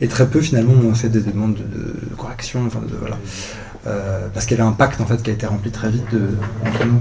Et 0.00 0.06
très 0.08 0.26
peu 0.26 0.40
finalement 0.40 0.74
m'ont 0.74 0.94
fait 0.94 1.08
des 1.08 1.20
demandes 1.20 1.54
de, 1.54 1.62
de- 2.10 2.14
correction, 2.16 2.60
voilà. 3.00 3.16
Parce 4.32 4.46
qu'il 4.46 4.56
y 4.56 4.60
avait 4.60 4.68
un 4.68 4.72
pacte 4.72 5.00
en 5.00 5.06
fait 5.06 5.22
qui 5.22 5.30
a 5.30 5.32
été 5.32 5.46
rempli 5.46 5.70
très 5.70 5.88
vite 5.90 6.06
entre 6.66 6.84
nous. 6.86 7.00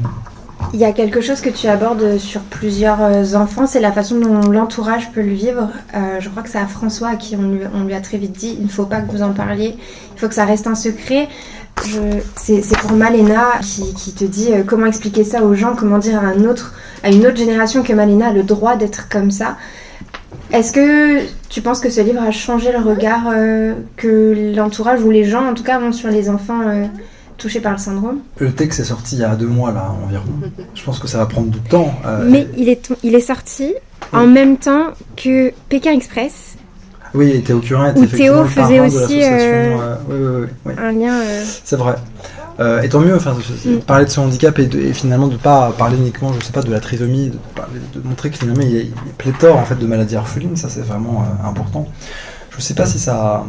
Il 0.74 0.80
y 0.80 0.86
a 0.86 0.92
quelque 0.92 1.22
chose 1.22 1.42
que 1.42 1.50
tu 1.50 1.68
abordes 1.68 2.18
sur 2.18 2.42
plusieurs 2.42 3.02
euh, 3.02 3.36
enfants, 3.36 3.68
c'est 3.68 3.80
la 3.80 3.92
façon 3.92 4.20
dont 4.20 4.52
l'entourage 4.52 5.12
peut 5.12 5.22
le 5.22 5.34
vivre. 5.34 5.70
Euh, 5.96 6.20
je 6.20 6.30
crois 6.30 6.44
que 6.44 6.50
c'est 6.50 6.58
à 6.58 6.68
François 6.68 7.10
à 7.10 7.16
qui 7.16 7.36
on 7.36 7.84
lui, 7.84 7.94
a 7.94 8.02
très 8.02 8.18
vite 8.18 8.32
dit 8.32 8.56
il 8.58 8.66
ne 8.66 8.70
faut 8.70 8.86
pas 8.86 9.02
que 9.02 9.12
vous 9.12 9.22
en 9.22 9.34
parliez, 9.34 9.76
il 10.16 10.20
faut 10.20 10.28
que 10.28 10.36
ça 10.36 10.46
reste 10.46 10.68
un 10.68 10.76
secret. 10.76 11.28
C'est 12.36 12.78
pour 12.78 12.94
Malena 12.94 13.60
qui, 13.62 14.14
te 14.14 14.24
dit 14.24 14.54
euh, 14.54 14.64
comment 14.66 14.86
expliquer 14.86 15.24
ça 15.24 15.44
aux 15.44 15.54
gens, 15.54 15.76
comment 15.76 15.98
dire 15.98 16.20
à, 16.20 16.28
un 16.28 16.46
autre, 16.46 16.74
à 17.04 17.10
une 17.10 17.26
autre 17.26 17.38
génération 17.38 17.84
que 17.84 17.94
Malena 17.94 18.28
a 18.28 18.34
le 18.34 18.44
droit 18.44 18.76
d'être 18.76 19.10
comme 19.10 19.32
ça. 19.32 19.58
Est-ce 20.52 20.72
que 20.72 21.20
tu 21.50 21.62
penses 21.62 21.80
que 21.80 21.90
ce 21.90 22.02
livre 22.02 22.22
a 22.22 22.32
changé 22.32 22.72
le 22.72 22.78
regard 22.78 23.34
que 23.98 24.54
l'entourage 24.56 25.02
ou 25.02 25.10
les 25.10 25.24
gens 25.24 25.50
en 25.50 25.56
tout 25.56 25.64
cas 25.64 25.80
ont 25.80 25.92
sur 25.92 26.10
les 26.10 26.30
enfants 26.30 26.62
touchés 27.44 27.60
par 27.60 27.74
le 27.74 27.78
syndrome. 27.78 28.20
Le 28.38 28.54
texte 28.54 28.80
est 28.80 28.86
sorti 28.86 29.18
il 29.18 29.22
y 29.22 29.24
a 29.24 29.36
deux 29.36 29.48
mois 29.48 29.74
là 29.74 29.94
environ. 30.06 30.24
Je 30.76 30.84
pense 30.84 30.98
que 30.98 31.08
ça 31.08 31.18
va 31.18 31.26
prendre 31.26 31.50
du 31.50 31.60
temps. 31.60 31.94
Euh, 32.06 32.26
Mais 32.28 32.48
il 32.58 32.70
est, 32.70 32.90
il 33.04 33.14
est 33.16 33.20
sorti 33.20 33.74
en 34.14 34.26
même 34.28 34.58
temps 34.58 34.88
que 35.18 35.52
Pékin 35.68 35.92
Express. 35.92 36.56
Oui, 37.14 37.32
et 37.32 37.42
Théo 37.42 37.60
Curin 37.60 37.92
était 37.92 38.00
Où 38.00 38.08
Théo 38.08 38.46
faisait 38.46 38.80
aussi 38.80 39.22
euh, 39.22 40.48
un 40.78 40.92
lien. 40.94 41.20
C'est 41.64 41.76
vrai. 41.76 41.96
et 42.82 42.90
tant 42.90 43.02
mieux, 43.02 43.16
enfin, 43.16 43.36
mm. 43.66 43.80
parler 43.80 44.06
de 44.06 44.10
son 44.10 44.22
handicap 44.22 44.58
et, 44.58 44.64
et, 44.64 44.94
finalement 44.94 45.28
de 45.28 45.36
pas 45.36 45.74
parler 45.78 45.98
uniquement, 45.98 46.32
je 46.34 46.44
sais 46.44 46.54
pas, 46.54 46.64
de 46.64 46.72
la 46.72 46.80
trisomie, 46.80 47.30
de, 47.30 48.00
de 48.00 48.08
montrer 48.08 48.30
que 48.32 48.38
finalement 48.38 48.64
il 48.64 48.72
y 48.72 48.78
a, 48.80 48.82
il 48.82 48.94
pléthore 49.18 49.58
en 49.58 49.66
fait 49.66 49.76
de 49.76 49.86
maladies 49.86 50.16
orphelines, 50.16 50.56
ça 50.56 50.70
c'est 50.70 50.82
vraiment 50.82 51.26
important. 51.44 51.88
Je 52.56 52.62
sais 52.62 52.74
pas 52.74 52.86
si 52.86 53.00
ça 53.00 53.44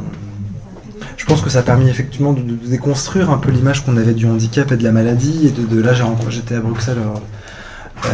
je 1.17 1.27
pense 1.27 1.41
que 1.41 1.51
ça 1.51 1.61
a 1.61 1.63
permis 1.63 1.89
effectivement 1.89 2.33
de, 2.33 2.43
déconstruire 2.69 3.31
un 3.31 3.39
peu 3.39 3.51
l'image 3.51 3.85
qu'on 3.85 3.97
avait 3.97 4.15
du 4.15 4.27
handicap 4.27 4.71
et 4.73 4.77
de 4.77 4.85
la 4.85 4.93
maladie. 4.93 5.49
Et 5.49 5.51
de, 5.51 5.81
là, 5.81 5.93
j'étais 6.29 6.57
à 6.57 6.61
Bruxelles 6.61 6.99
euh, 6.99 7.19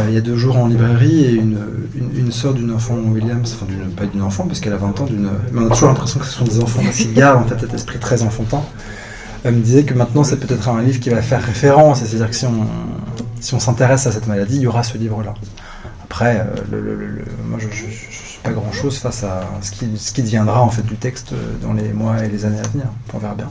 il 0.07 0.13
y 0.13 0.17
a 0.17 0.21
deux 0.21 0.37
jours 0.37 0.57
en 0.57 0.67
librairie 0.67 1.25
et 1.25 1.31
une, 1.31 1.57
une, 2.15 2.31
sœur 2.31 2.53
d'une 2.53 2.71
enfant 2.71 2.95
Williams, 2.95 3.57
enfin 3.57 3.71
pas 3.97 4.05
d'une 4.05 4.21
enfant 4.21 4.45
parce 4.45 4.59
qu'elle 4.59 4.73
a 4.73 4.77
20 4.77 5.01
ans, 5.01 5.07
mais 5.51 5.59
on 5.59 5.65
a 5.65 5.69
toujours 5.69 5.89
l'impression 5.89 6.19
que 6.19 6.25
ce 6.25 6.31
sont 6.33 6.45
des 6.45 6.59
enfants, 6.61 6.81
parce 6.83 7.05
gardent 7.07 7.43
en 7.43 7.47
fait 7.47 7.59
cet 7.59 7.73
esprit 7.73 7.99
très 7.99 8.23
enfantin. 8.23 8.61
Elle 9.43 9.55
me 9.55 9.61
disait 9.61 9.83
que 9.83 9.93
maintenant 9.93 10.23
c'est 10.23 10.37
peut-être 10.39 10.69
un 10.69 10.81
livre 10.81 10.99
qui 10.99 11.09
va 11.09 11.21
faire 11.21 11.43
référence, 11.43 11.99
c'est-à-dire 11.99 12.29
que 12.29 12.35
si 12.35 12.45
si 13.41 13.53
on 13.55 13.59
s'intéresse 13.59 14.05
à 14.07 14.11
cette 14.11 14.27
maladie, 14.27 14.57
il 14.57 14.61
y 14.61 14.67
aura 14.67 14.83
ce 14.83 14.97
livre-là. 14.97 15.33
Après, 16.11 16.39
euh, 16.39 16.43
le, 16.69 17.23
moi 17.45 17.57
je, 17.57 17.67
pas 18.43 18.51
grand 18.51 18.73
chose 18.73 18.97
face 18.97 19.23
à 19.23 19.47
ce 19.61 19.71
qui, 19.71 19.87
ce 19.95 20.11
qui 20.11 20.21
deviendra 20.21 20.61
en 20.61 20.69
fait 20.69 20.81
du 20.81 20.97
texte 20.97 21.33
dans 21.63 21.71
les 21.71 21.93
mois 21.93 22.25
et 22.25 22.27
les 22.27 22.43
années 22.43 22.59
à 22.59 22.67
venir. 22.67 22.87
On 23.13 23.17
verra 23.17 23.33
bien. 23.33 23.49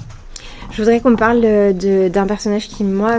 Je 0.71 0.83
voudrais 0.83 1.01
qu'on 1.01 1.17
parle 1.17 1.41
d'un 1.41 2.27
personnage 2.27 2.69
qui, 2.69 2.85
moi, 2.85 3.13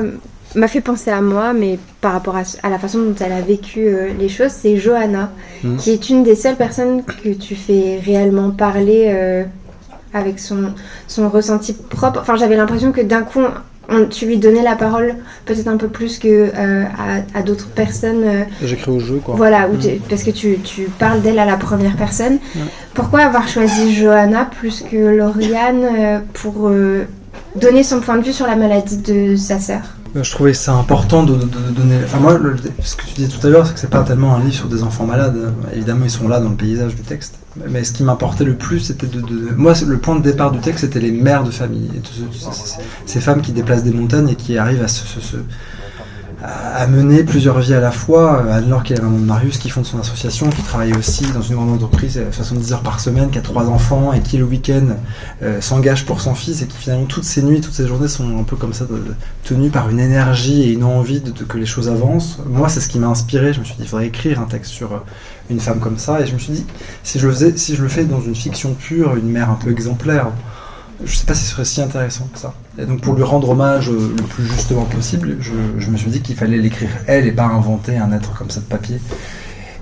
m'a 0.54 0.68
fait 0.68 0.82
penser 0.82 1.10
à 1.10 1.22
moi, 1.22 1.54
mais 1.54 1.80
par 2.02 2.14
rapport 2.14 2.36
à, 2.36 2.70
la 2.70 2.78
façon 2.78 3.00
dont 3.00 3.16
elle 3.20 3.32
a 3.32 3.42
vécu 3.42 3.88
euh, 3.88 4.14
les 4.14 4.30
choses, 4.30 4.52
c'est 4.52 4.78
Johanna, 4.78 5.32
hmm. 5.64 5.78
qui 5.78 5.90
est 5.90 6.10
une 6.10 6.22
des 6.24 6.36
seules 6.36 6.56
personnes 6.56 7.04
que 7.04 7.30
tu 7.34 7.56
fais 7.56 8.00
réellement 8.06 8.52
parler 8.52 9.08
euh, 9.08 9.44
avec 10.14 10.38
son, 10.38 10.76
son 11.08 11.30
ressenti 11.30 11.74
propre. 11.74 12.20
Enfin, 12.22 12.36
j'avais 12.36 12.58
l'impression 12.58 12.92
que 12.92 13.02
d'un 13.02 13.24
coup, 13.24 13.42
tu 14.10 14.26
lui 14.26 14.38
donnais 14.38 14.64
la 14.64 14.76
parole 14.76 15.16
peut-être 15.46 15.68
un 15.68 15.78
peu 15.78 15.88
plus 15.88 16.20
que 16.20 16.52
euh, 16.56 16.84
à, 17.34 17.42
d'autres 17.42 17.68
personnes. 17.68 18.24
Euh, 18.24 18.44
J'écris 18.64 18.92
au 18.92 19.00
jeu, 19.00 19.22
quoi. 19.24 19.36
Voilà, 19.36 19.68
mm. 19.68 20.00
parce 20.10 20.24
que 20.24 20.32
tu, 20.32 20.60
tu 20.60 20.84
parles 20.84 21.22
d'elle 21.22 21.40
à 21.40 21.46
la 21.46 21.58
première 21.58 21.96
personne. 21.96 22.40
Pourquoi 22.94 23.22
avoir 23.22 23.48
choisi 23.48 23.94
Johanna 23.94 24.46
plus 24.46 24.82
que 24.82 24.98
Lauriane 24.98 25.84
euh, 25.84 26.20
pour 26.34 26.72
donner 27.56 27.84
son 27.84 28.00
point 28.00 28.18
de 28.18 28.24
vue 28.24 28.34
sur 28.34 28.48
la 28.48 28.56
maladie 28.56 28.98
de 28.98 29.36
sa 29.36 29.60
sœur? 29.60 29.82
Je 30.16 30.32
trouvais 30.32 30.54
ça 30.54 30.74
important 30.74 31.24
de, 31.24 31.36
donner. 31.36 31.98
Enfin, 32.04 32.20
moi, 32.20 32.40
ce 32.84 32.96
que 32.96 33.06
tu 33.06 33.14
disais 33.14 33.30
tout 33.30 33.46
à 33.46 33.50
l'heure, 33.50 33.66
c'est 33.66 33.74
que 33.74 33.80
c'est 33.80 33.90
pas 33.90 34.04
tellement 34.04 34.36
un 34.36 34.40
livre 34.40 34.54
sur 34.54 34.68
des 34.68 34.84
enfants 34.84 35.06
malades. 35.06 35.54
Évidemment, 35.74 36.06
ils 36.06 36.12
sont 36.12 36.28
là 36.28 36.40
dans 36.40 36.50
le 36.50 36.56
paysage 36.56 36.96
du 36.96 37.02
texte. 37.02 37.36
Mais 37.70 37.84
ce 37.84 37.92
qui 37.92 38.04
m'importait 38.04 38.44
le 38.44 38.56
plus, 38.56 38.80
c'était 38.80 39.08
de, 39.08 39.22
Moi, 39.56 39.74
le 39.86 39.98
point 39.98 40.16
de 40.16 40.22
départ 40.22 40.52
du 40.52 40.60
texte, 40.60 40.82
c'était 40.82 41.00
les 41.00 41.12
mères 41.12 41.44
de 41.44 41.52
famille. 41.52 41.90
ces 43.06 43.22
femmes 43.22 43.42
qui 43.42 43.52
déplacent 43.52 43.84
des 43.84 43.94
montagnes 43.94 44.30
et 44.30 44.36
qui 44.36 44.58
arrivent 44.58 44.84
à 44.84 44.88
se, 44.88 45.04
à 46.44 46.88
mener 46.88 47.24
plusieurs 47.24 47.60
vies 47.60 47.74
à 47.74 47.80
la 47.80 47.92
fois. 47.92 48.44
Euh, 48.44 48.58
Anne-Laure, 48.58 48.84
qui 48.84 48.94
est 48.94 48.96
la 48.96 49.04
maman 49.04 49.20
de 49.20 49.26
Marius, 49.26 49.58
qui 49.58 49.70
fonde 49.70 49.86
son 49.86 50.00
association, 50.00 50.50
qui 50.50 50.62
travaille 50.64 50.94
aussi 50.94 51.24
dans 51.32 51.42
une 51.42 51.56
grande 51.56 51.70
entreprise 51.70 52.20
70 52.32 52.72
euh, 52.72 52.76
heures 52.76 52.82
par 52.82 53.00
semaine, 53.00 53.30
qui 53.30 53.38
a 53.38 53.42
trois 53.42 53.68
enfants 53.70 54.12
et 54.14 54.22
qui 54.22 54.38
le 54.38 54.46
week-end 54.46 54.88
euh, 55.44 55.62
s'engage 55.62 56.06
pour 56.06 56.20
son 56.22 56.34
fils 56.34 56.62
et 56.62 56.68
qui 56.68 56.78
finalement 56.78 57.06
toutes 57.06 57.26
ces 57.26 57.44
nuits, 57.44 57.62
toutes 57.62 57.74
ces 57.74 57.88
journées 57.88 58.08
sont 58.08 58.40
un 58.40 58.44
peu 58.44 58.56
comme 58.56 58.74
ça 58.74 58.86
tenues 59.44 59.70
par 59.70 59.90
une 59.90 60.00
énergie 60.00 60.64
et 60.64 60.72
une 60.72 60.84
envie 60.84 61.22
de, 61.22 61.32
que 61.32 61.58
les 61.58 61.66
choses 61.66 61.90
avancent. 61.90 62.40
Moi, 62.48 62.70
c'est 62.70 62.80
ce 62.80 62.88
qui 62.88 62.98
m'a 62.98 63.08
inspiré. 63.08 63.54
Je 63.54 63.60
me 63.60 63.66
suis 63.66 63.76
dit, 63.76 63.84
il 63.84 63.88
faudrait 63.88 64.08
écrire 64.08 64.40
un 64.40 64.46
texte 64.46 64.72
sur 64.72 65.04
une 65.50 65.60
femme 65.60 65.80
comme 65.80 65.98
ça. 65.98 66.22
Et 66.22 66.26
je 66.26 66.34
me 66.34 66.40
suis 66.40 66.54
dit, 66.54 66.66
si 67.04 67.20
je 67.20 67.28
le, 67.28 67.34
faisais, 67.34 67.58
si 67.58 67.76
je 67.76 67.84
le 67.84 67.90
fais 67.90 68.06
dans 68.06 68.22
une 68.22 68.36
fiction 68.36 68.74
pure, 68.74 69.16
une 69.16 69.30
mère 69.30 69.52
un 69.52 69.56
peu 69.56 69.72
exemplaire, 69.72 70.32
je 71.06 71.16
sais 71.16 71.26
pas 71.26 71.34
si 71.34 71.46
ce 71.46 71.52
serait 71.52 71.66
si 71.66 71.82
intéressant 71.82 72.28
que 72.34 72.40
ça. 72.40 72.54
Et 72.78 72.86
donc 72.86 73.02
pour 73.02 73.16
lui 73.16 73.24
rendre 73.24 73.50
hommage 73.50 73.90
euh, 73.90 74.14
le 74.16 74.24
plus 74.24 74.46
justement 74.46 74.86
possible, 74.86 75.38
je, 75.40 75.90
me 75.90 75.98
suis 75.98 76.10
dit 76.10 76.22
qu'il 76.22 76.36
fallait 76.36 76.58
l'écrire 76.58 76.90
elle 77.08 77.28
et 77.28 77.32
pas 77.32 77.46
inventer 77.46 77.98
un 77.98 78.12
être 78.12 78.34
comme 78.34 78.50
ça 78.50 78.60
de 78.60 78.66
papier. 78.66 78.98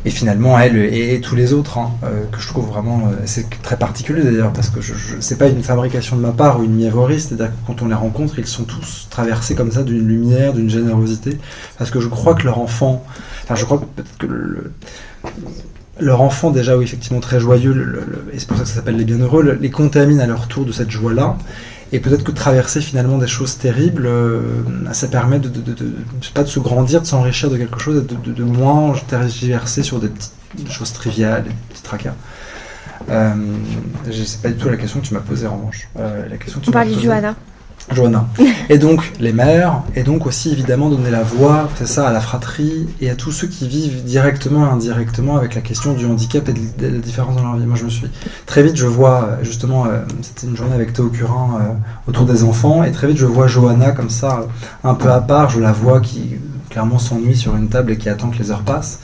Et 0.05 0.11
finalement, 0.11 0.57
elle 0.57 0.77
et, 0.77 1.19
tous 1.19 1.35
les 1.35 1.51
autres, 1.51 1.77
hein, 1.77 1.91
euh, 2.05 2.23
que 2.31 2.39
je 2.39 2.47
trouve 2.47 2.67
vraiment, 2.67 2.99
euh, 3.07 3.15
c'est 3.25 3.49
très 3.61 3.75
particulier 3.75 4.23
d'ailleurs, 4.23 4.53
parce 4.53 4.69
que 4.69 4.79
je, 4.79 4.93
je 4.93 5.15
c'est 5.19 5.37
pas 5.37 5.49
une 5.49 5.61
fabrication 5.61 6.15
de 6.15 6.21
ma 6.21 6.31
part 6.31 6.61
ou 6.61 6.63
une 6.63 6.75
mièvrerie, 6.75 7.19
c'est-à-dire 7.19 7.47
que 7.47 7.67
quand 7.67 7.81
on 7.81 7.87
les 7.87 7.95
rencontre, 7.95 8.39
ils 8.39 8.47
sont 8.47 8.63
tous 8.63 9.07
traversés 9.09 9.55
comme 9.55 9.73
ça 9.73 9.83
d'une 9.83 10.07
lumière, 10.07 10.53
d'une 10.53 10.69
générosité, 10.69 11.37
parce 11.77 11.91
que 11.91 11.99
je 11.99 12.07
crois 12.07 12.33
que 12.33 12.43
leur 12.43 12.59
enfant, 12.59 13.03
enfin 13.43 13.55
je 13.55 13.65
crois 13.65 13.79
que 13.79 13.83
peut-être 13.83 14.17
que 14.17 14.25
le 14.25 14.71
leur 15.99 16.21
enfant 16.21 16.51
déjà 16.51 16.77
oui, 16.77 16.83
effectivement 16.83 17.19
très 17.19 17.39
joyeux, 17.39 18.03
et 18.33 18.39
c'est 18.39 18.47
pour 18.47 18.57
ça 18.57 18.63
que 18.63 18.69
ça 18.69 18.75
s'appelle 18.75 18.97
les 18.97 19.05
bienheureux, 19.05 19.57
les 19.59 19.69
contamine 19.69 20.19
à 20.19 20.27
leur 20.27 20.47
tour 20.47 20.65
de 20.65 20.71
cette 20.71 20.91
joie-là. 20.91 21.37
Et 21.91 21.99
peut-être 21.99 22.23
que 22.23 22.31
traverser 22.31 22.81
finalement 22.81 23.17
des 23.17 23.27
choses 23.27 23.57
terribles, 23.57 24.05
euh, 24.05 24.41
ça 24.91 25.07
permet 25.07 25.39
de, 25.39 25.49
de, 25.49 25.75
pas, 26.35 26.43
de 26.43 26.47
se 26.47 26.59
grandir, 26.59 27.01
de 27.01 27.07
s'enrichir 27.07 27.49
de 27.49 27.57
quelque 27.57 27.79
chose, 27.79 28.05
de, 28.05 28.31
de, 28.31 28.43
moins 28.43 28.93
tergiverser 29.07 29.81
sur 29.81 29.99
des 29.99 30.09
petites 30.09 30.71
choses 30.71 30.93
triviales, 30.93 31.45
des 31.45 31.49
petits 31.69 31.81
tracas. 31.81 32.13
Euh, 33.09 33.33
je 34.07 34.23
sais 34.23 34.37
pas 34.37 34.49
du 34.49 34.55
tout 34.55 34.69
la 34.69 34.77
question 34.77 34.99
que 34.99 35.07
tu 35.07 35.15
m'as 35.15 35.19
posée 35.19 35.47
en 35.47 35.57
revanche. 35.57 35.89
Euh, 35.97 36.29
la 36.29 36.37
question 36.37 36.59
que 36.59 36.65
tu 36.65 36.69
On 36.69 36.73
parle 36.73 36.93
de 36.93 36.99
Johanna. 36.99 37.35
Johanna. 37.91 38.27
Et 38.69 38.77
donc 38.77 39.13
les 39.19 39.33
mères, 39.33 39.81
et 39.95 40.03
donc 40.03 40.25
aussi 40.25 40.51
évidemment 40.51 40.89
donner 40.89 41.09
la 41.09 41.23
voix, 41.23 41.69
c'est 41.75 41.87
ça, 41.87 42.07
à 42.07 42.11
la 42.11 42.19
fratrie 42.19 42.87
et 43.01 43.09
à 43.09 43.15
tous 43.15 43.31
ceux 43.31 43.47
qui 43.47 43.67
vivent 43.67 44.03
directement 44.03 44.67
et 44.67 44.69
indirectement 44.69 45.37
avec 45.37 45.55
la 45.55 45.61
question 45.61 45.93
du 45.93 46.05
handicap 46.05 46.47
et 46.49 46.53
de 46.53 46.87
la 46.87 46.99
différence 46.99 47.35
dans 47.35 47.43
leur 47.43 47.57
vie. 47.57 47.65
Moi 47.65 47.77
je 47.77 47.85
me 47.85 47.89
suis 47.89 48.07
très 48.45 48.63
vite, 48.63 48.75
je 48.75 48.85
vois 48.85 49.37
justement, 49.41 49.85
euh, 49.85 50.01
c'était 50.21 50.47
une 50.47 50.55
journée 50.55 50.75
avec 50.75 50.93
Théo 50.93 51.09
Curin 51.09 51.59
euh, 51.61 52.09
autour 52.09 52.25
des 52.25 52.43
enfants, 52.43 52.83
et 52.83 52.91
très 52.91 53.07
vite 53.07 53.17
je 53.17 53.25
vois 53.25 53.47
Johanna 53.47 53.91
comme 53.91 54.09
ça, 54.09 54.47
un 54.83 54.93
peu 54.93 55.11
à 55.11 55.21
part, 55.21 55.49
je 55.49 55.59
la 55.59 55.71
vois 55.71 55.99
qui 55.99 56.35
clairement 56.69 56.99
s'ennuie 56.99 57.35
sur 57.35 57.55
une 57.55 57.69
table 57.69 57.91
et 57.91 57.97
qui 57.97 58.09
attend 58.09 58.29
que 58.29 58.37
les 58.37 58.51
heures 58.51 58.63
passent. 58.63 58.99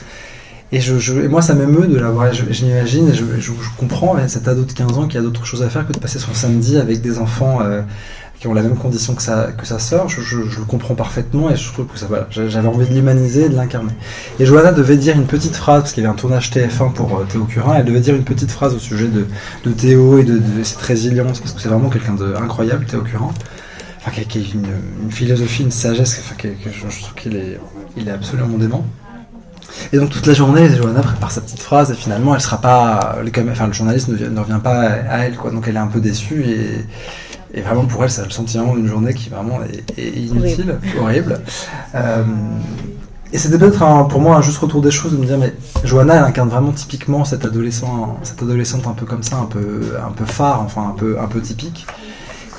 Et, 0.72 0.80
je, 0.80 1.12
moi, 1.28 1.42
ça 1.42 1.54
m'émeut 1.54 1.86
de 1.86 1.96
la 1.96 2.10
voir. 2.10 2.32
Je, 2.32 2.64
m'imagine 2.64 3.08
et 3.08 3.14
je, 3.14 3.52
comprends 3.78 4.16
cet 4.26 4.48
ado 4.48 4.64
de 4.64 4.72
15 4.72 4.98
ans 4.98 5.06
qui 5.06 5.16
a 5.16 5.22
d'autres 5.22 5.46
choses 5.46 5.62
à 5.62 5.70
faire 5.70 5.86
que 5.86 5.92
de 5.92 5.98
passer 5.98 6.18
son 6.18 6.34
samedi 6.34 6.76
avec 6.76 7.00
des 7.00 7.18
enfants 7.18 7.60
euh, 7.62 7.82
qui 8.38 8.48
ont 8.48 8.54
la 8.54 8.62
même 8.62 8.76
condition 8.76 9.14
que 9.14 9.22
sa, 9.22 9.52
que 9.52 9.66
sa 9.66 9.78
sœur, 9.78 10.08
je, 10.08 10.36
le 10.36 10.64
comprends 10.66 10.94
parfaitement 10.94 11.50
et 11.50 11.56
je 11.56 11.72
trouve 11.72 11.86
que 11.86 11.98
ça, 11.98 12.06
voilà, 12.06 12.26
j'avais 12.30 12.68
envie 12.68 12.86
de 12.86 12.92
l'humaniser 12.92 13.46
et 13.46 13.48
de 13.48 13.56
l'incarner. 13.56 13.92
Et 14.38 14.44
Johanna 14.44 14.72
devait 14.72 14.96
dire 14.96 15.16
une 15.16 15.26
petite 15.26 15.56
phrase, 15.56 15.82
parce 15.82 15.92
qu'il 15.92 16.02
y 16.02 16.06
avait 16.06 16.14
un 16.14 16.18
tournage 16.18 16.50
TF1 16.50 16.92
pour 16.92 17.18
euh, 17.18 17.24
Théo 17.24 17.44
Curin, 17.44 17.76
elle 17.76 17.86
devait 17.86 18.00
dire 18.00 18.14
une 18.14 18.24
petite 18.24 18.50
phrase 18.50 18.74
au 18.74 18.78
sujet 18.78 19.08
de, 19.08 19.26
de 19.64 19.70
Théo 19.72 20.18
et 20.18 20.24
de, 20.24 20.40
cette 20.62 20.82
résilience, 20.82 21.40
parce 21.40 21.52
que 21.52 21.60
c'est 21.60 21.68
vraiment 21.68 21.88
quelqu'un 21.88 22.14
d'incroyable, 22.14 22.84
Théo 22.84 23.00
Curin. 23.02 23.30
Enfin, 23.98 24.22
qui 24.28 24.38
a 24.38 24.42
une, 24.54 25.10
philosophie, 25.10 25.62
une 25.62 25.70
sagesse, 25.70 26.20
enfin, 26.22 26.36
je, 26.40 27.00
trouve 27.02 27.14
qu'il 27.14 27.36
est, 27.36 27.58
il 27.96 28.06
est 28.06 28.12
absolument 28.12 28.58
dément. 28.58 28.84
Et 29.92 29.98
donc 29.98 30.10
toute 30.10 30.26
la 30.26 30.32
journée, 30.32 30.68
Johanna 30.70 31.00
prépare 31.00 31.30
sa 31.30 31.40
petite 31.40 31.60
phrase 31.60 31.90
et 31.90 31.94
finalement 31.94 32.34
elle 32.34 32.40
sera 32.40 32.60
pas, 32.60 33.16
enfin 33.50 33.66
le 33.66 33.72
journaliste 33.72 34.08
ne, 34.08 34.28
ne 34.28 34.40
revient 34.40 34.60
pas 34.62 34.80
à 34.80 35.18
elle 35.18 35.34
quoi, 35.34 35.50
donc 35.50 35.66
elle 35.68 35.76
est 35.76 35.80
un 35.80 35.88
peu 35.88 36.00
déçue 36.00 36.44
et, 36.44 36.86
et 37.56 37.62
vraiment, 37.62 37.86
pour 37.86 38.04
elle, 38.04 38.10
c'est 38.10 38.22
le 38.22 38.30
sentiment 38.30 38.74
d'une 38.74 38.86
journée 38.86 39.14
qui 39.14 39.30
vraiment 39.30 39.60
est, 39.96 40.02
inutile, 40.02 40.76
horrible. 41.00 41.40
Euh, 41.94 42.22
et 43.32 43.38
c'était 43.38 43.58
peut-être 43.58 44.08
pour 44.08 44.20
moi 44.20 44.36
un 44.36 44.42
juste 44.42 44.58
retour 44.58 44.82
des 44.82 44.90
choses 44.90 45.12
de 45.12 45.16
me 45.16 45.24
dire, 45.24 45.38
mais 45.38 45.54
Johanna, 45.82 46.16
elle 46.16 46.24
incarne 46.24 46.50
vraiment 46.50 46.72
typiquement 46.72 47.24
cette, 47.24 47.46
adolescent, 47.46 48.18
cette 48.22 48.42
adolescente 48.42 48.86
un 48.86 48.92
peu 48.92 49.06
comme 49.06 49.22
ça, 49.22 49.36
un 49.38 49.46
peu, 49.46 49.94
un 50.06 50.12
peu 50.12 50.26
phare, 50.26 50.60
enfin 50.60 50.92
un 50.94 50.98
peu, 50.98 51.18
un 51.18 51.26
peu 51.26 51.40
typique. 51.40 51.86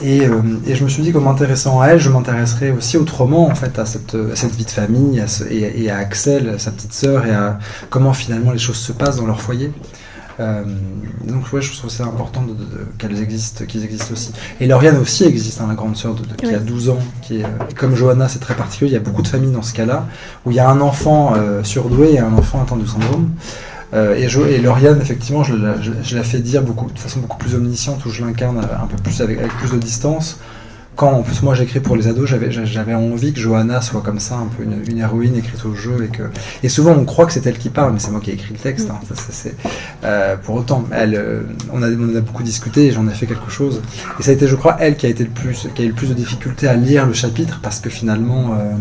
Et, 0.01 0.25
euh, 0.27 0.41
et, 0.65 0.75
je 0.75 0.83
me 0.83 0.89
suis 0.89 1.03
dit 1.03 1.11
qu'en 1.11 1.21
m'intéressant 1.21 1.79
à 1.79 1.87
elle, 1.87 1.99
je 1.99 2.09
m'intéresserais 2.09 2.71
aussi 2.71 2.97
autrement 2.97 3.47
en 3.47 3.55
fait 3.55 3.79
à 3.79 3.85
cette, 3.85 4.15
cette 4.35 4.55
vie 4.55 4.65
de 4.65 4.69
famille 4.69 5.23
et, 5.49 5.83
et, 5.83 5.91
à 5.91 5.97
Axel, 5.97 6.55
sa 6.59 6.71
petite 6.71 6.93
sœur, 6.93 7.25
et 7.25 7.33
à 7.33 7.59
comment 7.89 8.13
finalement 8.13 8.51
les 8.51 8.59
choses 8.59 8.77
se 8.77 8.91
passent 8.91 9.17
dans 9.17 9.25
leur 9.27 9.41
foyer. 9.41 9.71
Euh, 10.39 10.63
donc 11.23 11.51
ouais, 11.51 11.61
je 11.61 11.75
trouve 11.75 11.89
ça 11.89 12.05
important 12.05 12.43
de, 12.43 12.53
qu'elles 12.97 13.21
existent, 13.21 13.65
qu'ils 13.65 13.83
existent 13.83 14.13
aussi. 14.13 14.31
Et 14.59 14.67
Lauriane 14.67 14.97
aussi 14.97 15.23
existe, 15.23 15.61
hein, 15.61 15.65
la 15.67 15.75
grande 15.75 15.97
sœur 15.97 16.13
de, 16.15 16.23
qui 16.35 16.53
a 16.53 16.59
12 16.59 16.89
ans, 16.89 16.99
qui 17.21 17.39
est 17.39 17.43
euh, 17.43 17.47
comme 17.75 17.95
Johanna, 17.95 18.27
c'est 18.27 18.39
très 18.39 18.55
particulier. 18.55 18.91
Il 18.91 18.93
y 18.93 18.97
a 18.97 19.01
beaucoup 19.01 19.23
de 19.23 19.27
familles 19.27 19.51
dans 19.51 19.61
ce 19.61 19.73
cas-là 19.73 20.05
où 20.45 20.51
il 20.51 20.57
y 20.57 20.59
a 20.59 20.69
un 20.69 20.81
enfant 20.81 21.33
euh, 21.35 21.63
surdoué 21.63 22.13
et 22.13 22.19
un 22.19 22.33
enfant 22.33 22.61
atteint 22.61 22.77
de 22.77 22.85
syndrome. 22.85 23.31
et, 23.93 24.29
je, 24.29 24.41
et 24.41 24.59
Lauriane, 24.59 24.99
effectivement, 25.01 25.43
je 25.43 25.55
la, 25.55 26.23
fais 26.23 26.39
dire 26.39 26.61
beaucoup, 26.61 26.91
de 26.91 26.99
façon 26.99 27.19
beaucoup 27.19 27.37
plus 27.37 27.55
omnisciente, 27.55 28.05
où 28.05 28.09
je 28.09 28.23
l'incarne 28.23 28.59
un 28.59 28.87
peu 28.87 28.97
plus 28.97 29.21
avec, 29.21 29.39
avec 29.39 29.51
plus 29.53 29.71
de 29.71 29.77
distance 29.77 30.37
quand 30.97 31.11
en 31.11 31.21
plus 31.21 31.43
moi 31.43 31.53
j'écris 31.53 31.79
pour 31.79 31.95
les 31.95 32.07
ados, 32.07 32.27
j'avais 32.27 32.95
envie 32.95 33.31
que 33.31 33.39
Johanna 33.39 33.81
soit 33.81 34.01
comme 34.01 34.19
ça, 34.19 34.35
un 34.35 34.47
peu 34.47 34.63
une, 34.63 34.81
une 34.89 34.97
héroïne 34.97 35.35
écrite 35.35 35.63
au 35.63 35.75
jeu 35.75 36.03
et 36.03 36.07
que 36.07 36.23
et 36.63 36.69
souvent 36.69 36.91
on 36.93 37.05
croit 37.05 37.27
que 37.27 37.33
c'est 37.33 37.45
elle 37.45 37.59
qui 37.59 37.69
parle, 37.69 37.93
mais 37.93 37.99
c'est 37.99 38.09
moi 38.09 38.19
qui 38.19 38.31
ai 38.31 38.33
écrit 38.33 38.53
le 38.53 38.59
texte. 38.59 38.89
Hein. 38.89 38.99
Ça, 39.07 39.15
ça, 39.15 39.27
c'est 39.29 39.55
euh, 40.03 40.35
pour 40.37 40.55
autant, 40.55 40.85
elle, 40.91 41.13
euh, 41.13 41.41
on 41.71 41.83
a 41.83 41.87
on 41.87 42.15
a 42.15 42.21
beaucoup 42.21 42.41
discuté 42.41 42.87
et 42.87 42.91
j'en 42.91 43.07
ai 43.07 43.13
fait 43.13 43.27
quelque 43.27 43.51
chose. 43.51 43.83
Et 44.19 44.23
ça 44.23 44.31
a 44.31 44.33
été, 44.33 44.47
je 44.47 44.55
crois, 44.55 44.75
elle 44.79 44.97
qui 44.97 45.05
a 45.05 45.09
été 45.09 45.23
le 45.23 45.29
plus 45.29 45.67
qui 45.75 45.83
a 45.83 45.85
eu 45.85 45.89
le 45.89 45.93
plus 45.93 46.09
de 46.09 46.15
difficultés 46.15 46.67
à 46.67 46.73
lire 46.73 47.05
le 47.05 47.13
chapitre 47.13 47.59
parce 47.61 47.79
que 47.79 47.91
finalement, 47.91 48.55
euh, 48.59 48.73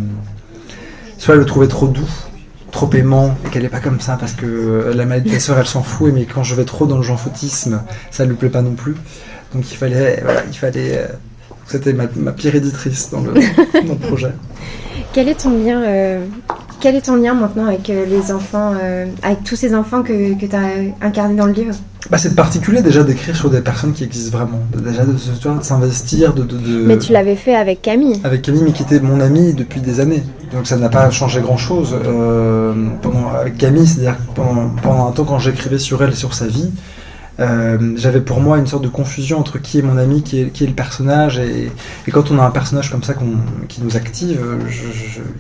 soit 1.19 1.35
elle 1.35 1.41
le 1.41 1.47
trouvait 1.47 1.69
trop 1.69 1.87
doux 1.87 2.09
trop 2.73 2.91
aimant 2.95 3.37
et 3.47 3.49
qu'elle 3.51 3.65
est 3.65 3.71
pas 3.71 3.81
comme 3.81 4.01
ça 4.01 4.17
parce 4.19 4.33
que 4.33 4.93
la 4.95 5.07
maladie 5.07 5.31
de 5.31 5.35
ta 5.35 5.41
sœur 5.41 5.59
elle 5.59 5.67
s'en 5.67 5.83
fout 5.83 6.13
mais 6.13 6.25
quand 6.25 6.43
je 6.43 6.55
vais 6.55 6.65
trop 6.65 6.87
dans 6.87 6.97
le 6.97 7.03
genre 7.03 7.19
fautisme 7.19 7.81
ça 8.11 8.27
lui 8.27 8.35
plaît 8.35 8.51
pas 8.51 8.61
non 8.61 8.73
plus 8.73 8.97
donc 9.55 9.71
il 9.71 9.77
fallait 9.77 10.21
voilà 10.23 10.43
il 10.47 10.55
fallait 10.55 11.07
c'était 11.67 11.93
ma, 11.93 12.05
ma, 12.17 12.33
pire 12.33 12.55
éditrice 12.55 13.11
dans 13.11 13.21
le, 13.21 13.33
dans 13.87 13.95
le, 13.95 14.09
projet 14.09 14.33
quel 15.13 15.29
est 15.29 15.41
ton 15.43 15.51
lien 15.51 15.83
euh, 15.83 16.25
quel 16.81 16.95
est 16.95 17.03
ton 17.03 17.17
lien 17.17 17.35
maintenant 17.35 17.67
avec 17.67 17.89
euh, 17.91 18.05
les 18.07 18.33
enfants 18.33 18.75
euh, 18.81 19.07
avec 19.23 19.45
tous 19.45 19.57
ces 19.57 19.75
enfants 19.75 20.03
que, 20.03 20.39
que 20.39 20.47
tu 20.47 20.55
as 20.55 21.05
incarnés 21.05 21.37
dans 21.37 21.47
le 21.47 21.53
livre? 21.53 21.75
Bah, 22.11 22.19
c'est 22.19 22.37
particulier 22.37 22.83
déjà 22.83 23.03
d'écrire 23.03 23.35
sur 23.35 23.51
des 23.51 23.61
personnes 23.61 23.93
qui 23.93 24.05
existent 24.05 24.37
vraiment, 24.37 24.61
déjà 24.73 25.05
de, 25.05 25.13
de, 25.13 25.59
de 25.59 25.65
s'investir, 25.65 26.35
de, 26.35 26.45
de, 26.45 26.57
Mais 26.87 26.99
tu 26.99 27.13
l'avais 27.13 27.35
fait 27.35 27.57
avec 27.57 27.83
Camille. 27.83 28.21
Avec 28.23 28.43
Camille, 28.43 28.63
mais 28.63 28.73
qui 28.73 28.83
était 28.83 29.01
mon 29.01 29.21
amie 29.21 29.55
depuis 29.55 29.81
des 29.81 29.99
années. 29.99 30.23
Donc 30.53 30.67
ça 30.67 30.77
n'a 30.77 30.89
pas 30.89 31.11
changé 31.11 31.41
grand-chose. 31.41 31.97
Euh, 32.05 32.73
pendant 33.03 33.31
avec 33.31 33.59
Camille, 33.59 33.87
c'est-à-dire 33.87 34.17
pendant, 34.35 34.69
pendant 34.83 35.09
un 35.09 35.13
temps 35.13 35.25
quand 35.25 35.41
j'écrivais 35.41 35.79
sur 35.79 36.03
elle 36.05 36.13
et 36.13 36.17
sur 36.17 36.35
sa 36.35 36.47
vie, 36.47 36.71
euh, 37.41 37.93
j'avais 37.97 38.21
pour 38.21 38.41
moi 38.41 38.59
une 38.59 38.67
sorte 38.67 38.83
de 38.83 38.89
confusion 38.89 39.39
entre 39.39 39.59
qui 39.59 39.79
est 39.79 39.83
mon 39.83 39.99
ami, 39.99 40.23
qui 40.23 40.41
est, 40.41 40.61
le 40.61 40.73
personnage, 40.73 41.39
et, 41.39 41.71
quand 42.11 42.31
on 42.31 42.39
a 42.39 42.43
un 42.43 42.51
personnage 42.51 42.91
comme 42.91 43.03
ça 43.03 43.15
qu 43.15 43.25
qui 43.69 43.83
nous 43.83 43.97
active, 43.97 44.41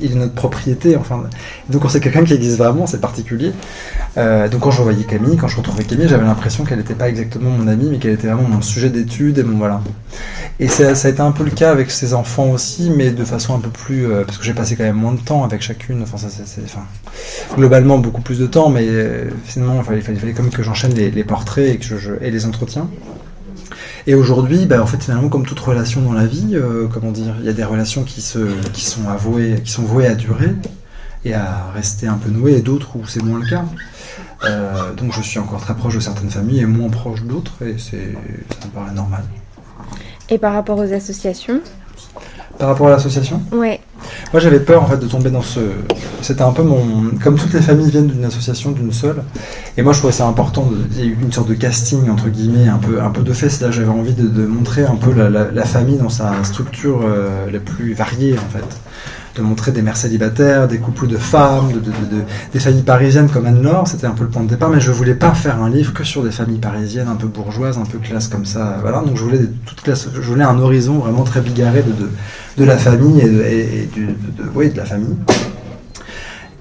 il 0.00 0.12
est 0.12 0.15
notre 0.15 0.35
propriété. 0.35 0.97
Enfin, 0.97 1.25
donc 1.71 1.83
quand 1.83 1.88
c'est 1.88 2.00
quelqu'un 2.00 2.25
qui 2.25 2.35
existe 2.35 2.59
vraiment, 2.59 2.87
c'est 2.87 3.00
particulier. 3.00 3.53
Euh, 4.17 4.49
donc 4.49 4.62
quand 4.62 4.71
je 4.71 4.79
revoyais 4.79 5.05
Camille, 5.05 5.37
quand 5.37 5.49
je 5.49 5.57
retrouvais 5.57 5.85
Camille, 5.85 6.09
j'avais 6.09 6.25
l'impression 6.25 6.65
qu'elle 6.65 6.79
n'était 6.79 6.95
pas 6.95 7.09
exactement 7.09 7.50
mon 7.50 7.69
amie, 7.69 7.88
mais 7.91 7.99
qu'elle 7.99 8.12
était 8.12 8.29
vraiment 8.29 8.49
mon 8.49 8.62
sujet 8.62 8.91
d'étude 8.91 9.38
et 9.38 9.43
mon 9.43 9.59
voilà. 9.59 9.81
Et 10.59 10.69
ça, 10.69 10.88
a 10.88 11.09
été 11.09 11.21
un 11.21 11.33
peu 11.33 11.45
le 11.45 11.50
cas 11.50 11.71
avec 11.71 11.91
ses 11.91 12.15
enfants 12.15 12.50
aussi, 12.50 12.91
mais 12.91 13.11
de 13.11 13.25
façon 13.25 13.55
un 13.55 13.59
peu 13.59 13.69
plus, 13.69 14.07
euh, 14.07 14.25
parce 14.25 14.38
que 14.38 14.45
j'ai 14.45 14.55
passé 14.55 14.76
quand 14.76 14.85
même 14.85 14.97
moins 14.97 15.12
de 15.12 15.21
temps 15.21 15.45
avec 15.45 15.61
chacune. 15.62 16.03
Enfin, 16.03 16.17
globalement 17.57 17.99
beaucoup 17.99 18.23
plus 18.23 18.38
de 18.38 18.47
temps, 18.47 18.71
mais 18.71 18.87
finalement, 19.45 19.79
il 19.81 19.85
fallait, 19.85 20.00
fallait, 20.00 20.19
fallait 20.19 20.33
comme 20.33 20.50
que 20.50 20.62
j'enchaîne 20.62 20.95
les, 20.95 21.11
les 21.11 21.25
portraits 21.25 21.75
et 21.75 21.76
que 21.76 21.86
je, 21.87 21.97
je, 21.97 22.12
et 22.21 22.31
les 22.31 22.45
entretiens. 22.45 22.88
Et 24.07 24.14
aujourd'hui, 24.14 24.66
bah, 24.66 24.83
en 24.83 24.87
fait, 24.87 25.02
finalement, 25.02 25.28
comme 25.28 25.47
toute 25.47 25.59
relation 25.59 26.00
dans 26.02 26.12
la 26.12 26.26
vie, 26.26 26.50
euh, 26.52 26.87
comment 26.93 27.11
dire, 27.11 27.35
il 27.40 27.47
y 27.47 27.49
a 27.49 27.52
des 27.52 27.64
relations 27.64 28.05
qui 28.05 28.21
se, 28.21 28.38
qui 28.73 28.85
sont 28.85 29.09
avouées, 29.09 29.61
qui 29.64 29.73
sont 29.73 29.83
vouées 29.83 30.07
à 30.07 30.14
durer 30.14 30.50
et 31.25 31.35
à 31.35 31.71
rester 31.75 32.07
un 32.07 32.19
peu 32.23 32.31
nouées, 32.31 32.57
et 32.59 32.62
d'autres 32.62 32.97
où 32.97 33.07
c'est 33.07 33.23
moins 33.23 33.40
le 33.40 33.47
cas. 33.47 33.64
Euh, 34.45 34.93
donc, 34.95 35.12
je 35.12 35.23
suis 35.23 35.40
encore 35.40 35.61
très 35.61 35.75
proche 35.75 35.95
de 35.97 36.00
certaines 36.00 36.31
familles 36.31 36.61
et 36.61 36.66
moins 36.66 36.88
proche 36.88 37.23
d'autres, 37.23 37.57
et 37.62 37.76
c'est, 37.78 38.12
ça 38.61 38.66
me 38.66 38.73
paraît 38.73 38.95
normal. 38.95 39.25
Et 40.28 40.38
par 40.38 40.52
rapport 40.52 40.78
aux 40.78 40.93
associations? 40.93 41.61
Par 42.59 42.69
rapport 42.69 42.88
à 42.88 42.90
l'association? 42.90 43.43
Ouais. 43.52 43.81
Moi, 44.33 44.40
j'avais 44.40 44.61
peur 44.61 44.83
en 44.83 44.87
fait 44.87 44.97
de 44.97 45.06
tomber 45.06 45.30
dans 45.30 45.42
ce. 45.42 45.61
C'était 46.21 46.42
un 46.42 46.52
peu 46.52 46.62
mon. 46.62 47.11
Comme 47.23 47.38
toutes 47.38 47.52
les 47.52 47.61
familles 47.61 47.90
viennent 47.90 48.09
d'une 48.09 48.25
association, 48.25 48.73
d'une 48.73 48.92
seule. 48.92 49.23
Et 49.76 49.83
moi, 49.83 49.92
je 49.92 49.99
trouvais 49.99 50.12
ça 50.12 50.26
important. 50.26 50.68
Il 50.97 51.04
eu 51.06 51.18
une 51.23 51.33
sorte 51.33 51.49
de 51.49 51.54
casting 51.54 52.11
entre 52.11 52.28
guillemets, 52.28 52.68
un 52.68 52.78
peu, 52.78 53.00
un 53.00 53.11
peu 53.11 53.23
de. 53.23 53.33
C'est 53.33 53.61
là 53.61 53.71
j'avais 53.71 53.88
envie 53.88 54.14
de, 54.14 54.47
montrer 54.47 54.85
un 54.85 54.97
peu 54.97 55.12
la, 55.12 55.30
la, 55.30 55.50
la, 55.50 55.64
famille 55.64 55.99
dans 55.99 56.09
sa 56.09 56.42
structure 56.42 57.02
euh, 57.04 57.50
la 57.50 57.61
plus 57.61 57.92
variée 57.92 58.37
en 58.38 58.50
fait. 58.50 58.64
De 59.37 59.43
montrer 59.43 59.71
des 59.71 59.83
mères 59.83 59.97
célibataires, 59.97 60.66
des 60.66 60.78
couples 60.78 61.07
de 61.07 61.16
femmes, 61.16 61.71
de, 61.73 61.78
de, 61.78 61.90
de, 61.90 62.23
des 62.52 62.59
familles 62.59 62.83
parisiennes 62.83 63.28
comme 63.28 63.47
Anne-Laure, 63.47 63.87
c'était 63.87 64.07
un 64.07 64.12
peu 64.12 64.25
le 64.25 64.31
point 64.31 64.43
de 64.43 64.49
départ, 64.49 64.71
mais 64.71 64.81
je 64.81 64.90
voulais 64.90 65.14
pas 65.14 65.33
faire 65.35 65.62
un 65.62 65.69
livre 65.69 65.93
que 65.93 66.05
sur 66.05 66.23
des 66.23 66.31
familles 66.31 66.59
parisiennes 66.59 67.09
un 67.09 67.16
peu 67.16 67.26
bourgeoises, 67.26 67.76
un 67.76 67.85
peu 67.85 67.99
classe 67.99 68.28
comme 68.28 68.47
ça, 68.47 68.78
voilà. 68.81 69.00
Donc 69.00 69.16
je 69.16 69.23
voulais 69.23 69.40
toute 69.66 69.83
classe, 69.83 70.09
je 70.14 70.21
voulais 70.21 70.45
un 70.45 70.59
horizon 70.59 70.99
vraiment 70.99 71.25
très 71.25 71.40
bigarré 71.40 71.83
de, 71.83 72.64
la 72.64 72.78
famille 72.78 73.21
et 73.21 73.83
et, 73.83 73.88
oui, 74.55 74.71
de 74.71 74.76
la 74.76 74.85
famille. 74.85 75.16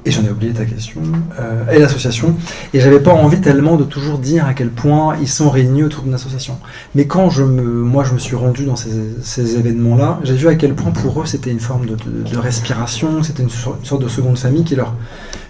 Et 0.08 0.12
j'en 0.12 0.24
ai 0.24 0.30
oublié 0.30 0.54
ta 0.54 0.66
question. 0.66 1.02
Euh, 1.40 1.72
et 1.72 1.80
l'association. 1.80 2.36
Et 2.74 2.80
j'avais 2.80 3.00
pas 3.00 3.14
envie 3.14 3.42
tellement 3.42 3.76
de 3.76 3.84
toujours 3.84 4.20
dire 4.20 4.46
à 4.46 4.54
quel 4.54 4.70
point 4.70 5.18
ils 5.20 5.28
sont 5.28 5.50
réunis 5.50 5.84
autour 5.84 6.04
d'une 6.04 6.14
association. 6.14 6.60
Mais 6.94 7.06
quand 7.08 7.32
je 7.32 7.44
me, 7.44 7.64
moi, 7.64 8.04
je 8.04 8.14
me 8.14 8.20
suis 8.20 8.36
rendu 8.36 8.65
dans 8.65 8.76
ces, 8.76 9.58
événements-là, 9.58 10.20
j'ai 10.24 10.36
vu 10.36 10.48
à 10.48 10.56
quel 10.56 10.76
point 10.76 10.91
pour 10.91 11.22
eux 11.22 11.26
c'était 11.26 11.50
une 11.50 11.60
forme 11.60 11.88
de, 11.88 12.38
respiration, 12.38 13.24
c'était 13.24 13.41
une, 13.41 13.50
sorte 13.50 14.02
de 14.02 14.08
seconde 14.08 14.38
famille 14.38 14.63
qui 14.63 14.76
leur 14.76 14.94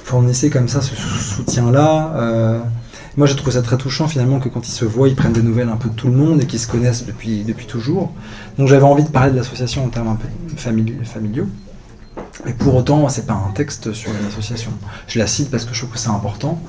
fournissait 0.04 0.50
comme 0.50 0.70
ça 0.70 0.82
ce 0.82 0.96
soutien-là. 0.96 2.14
Euh, 2.16 2.60
moi, 3.18 3.28
j'ai 3.28 3.36
trouvé 3.36 3.52
ça 3.54 3.62
très 3.62 3.78
touchant 3.78 4.08
finalement 4.08 4.40
que 4.40 4.48
quand 4.48 4.68
ils 4.68 4.72
se 4.72 4.86
voient, 4.86 5.10
ils 5.10 5.16
prennent 5.16 5.34
des 5.34 5.42
nouvelles 5.42 5.70
un 5.70 5.78
peu 5.78 5.90
de 5.90 5.96
tout 5.96 6.08
le 6.08 6.14
monde 6.16 6.42
et 6.42 6.46
qu'ils 6.46 6.60
se 6.60 6.68
connaissent 6.68 7.06
depuis, 7.06 7.44
depuis 7.44 7.66
toujours. 7.66 8.14
Donc 8.58 8.70
j'avais 8.70 8.84
envie 8.84 9.04
de 9.04 9.10
parler 9.10 9.32
de 9.32 9.38
l'association 9.38 9.84
en 9.84 9.90
termes 9.90 10.08
un 10.08 10.16
peu 10.16 10.28
famili 10.56 10.96
familiaux. 11.04 11.48
Et 12.48 12.54
pour 12.54 12.76
autant, 12.76 13.08
c'est 13.10 13.26
pas 13.26 13.34
un 13.34 13.52
texte 13.52 13.94
sur 13.94 14.12
une 14.12 14.28
association. 14.28 14.72
Je 15.08 15.20
la 15.20 15.28
cite 15.28 15.50
parce 15.50 15.66
que 15.66 15.74
je 15.74 15.80
trouve 15.80 15.92
que 15.92 16.00
c'est 16.00 16.10
important. 16.10 16.62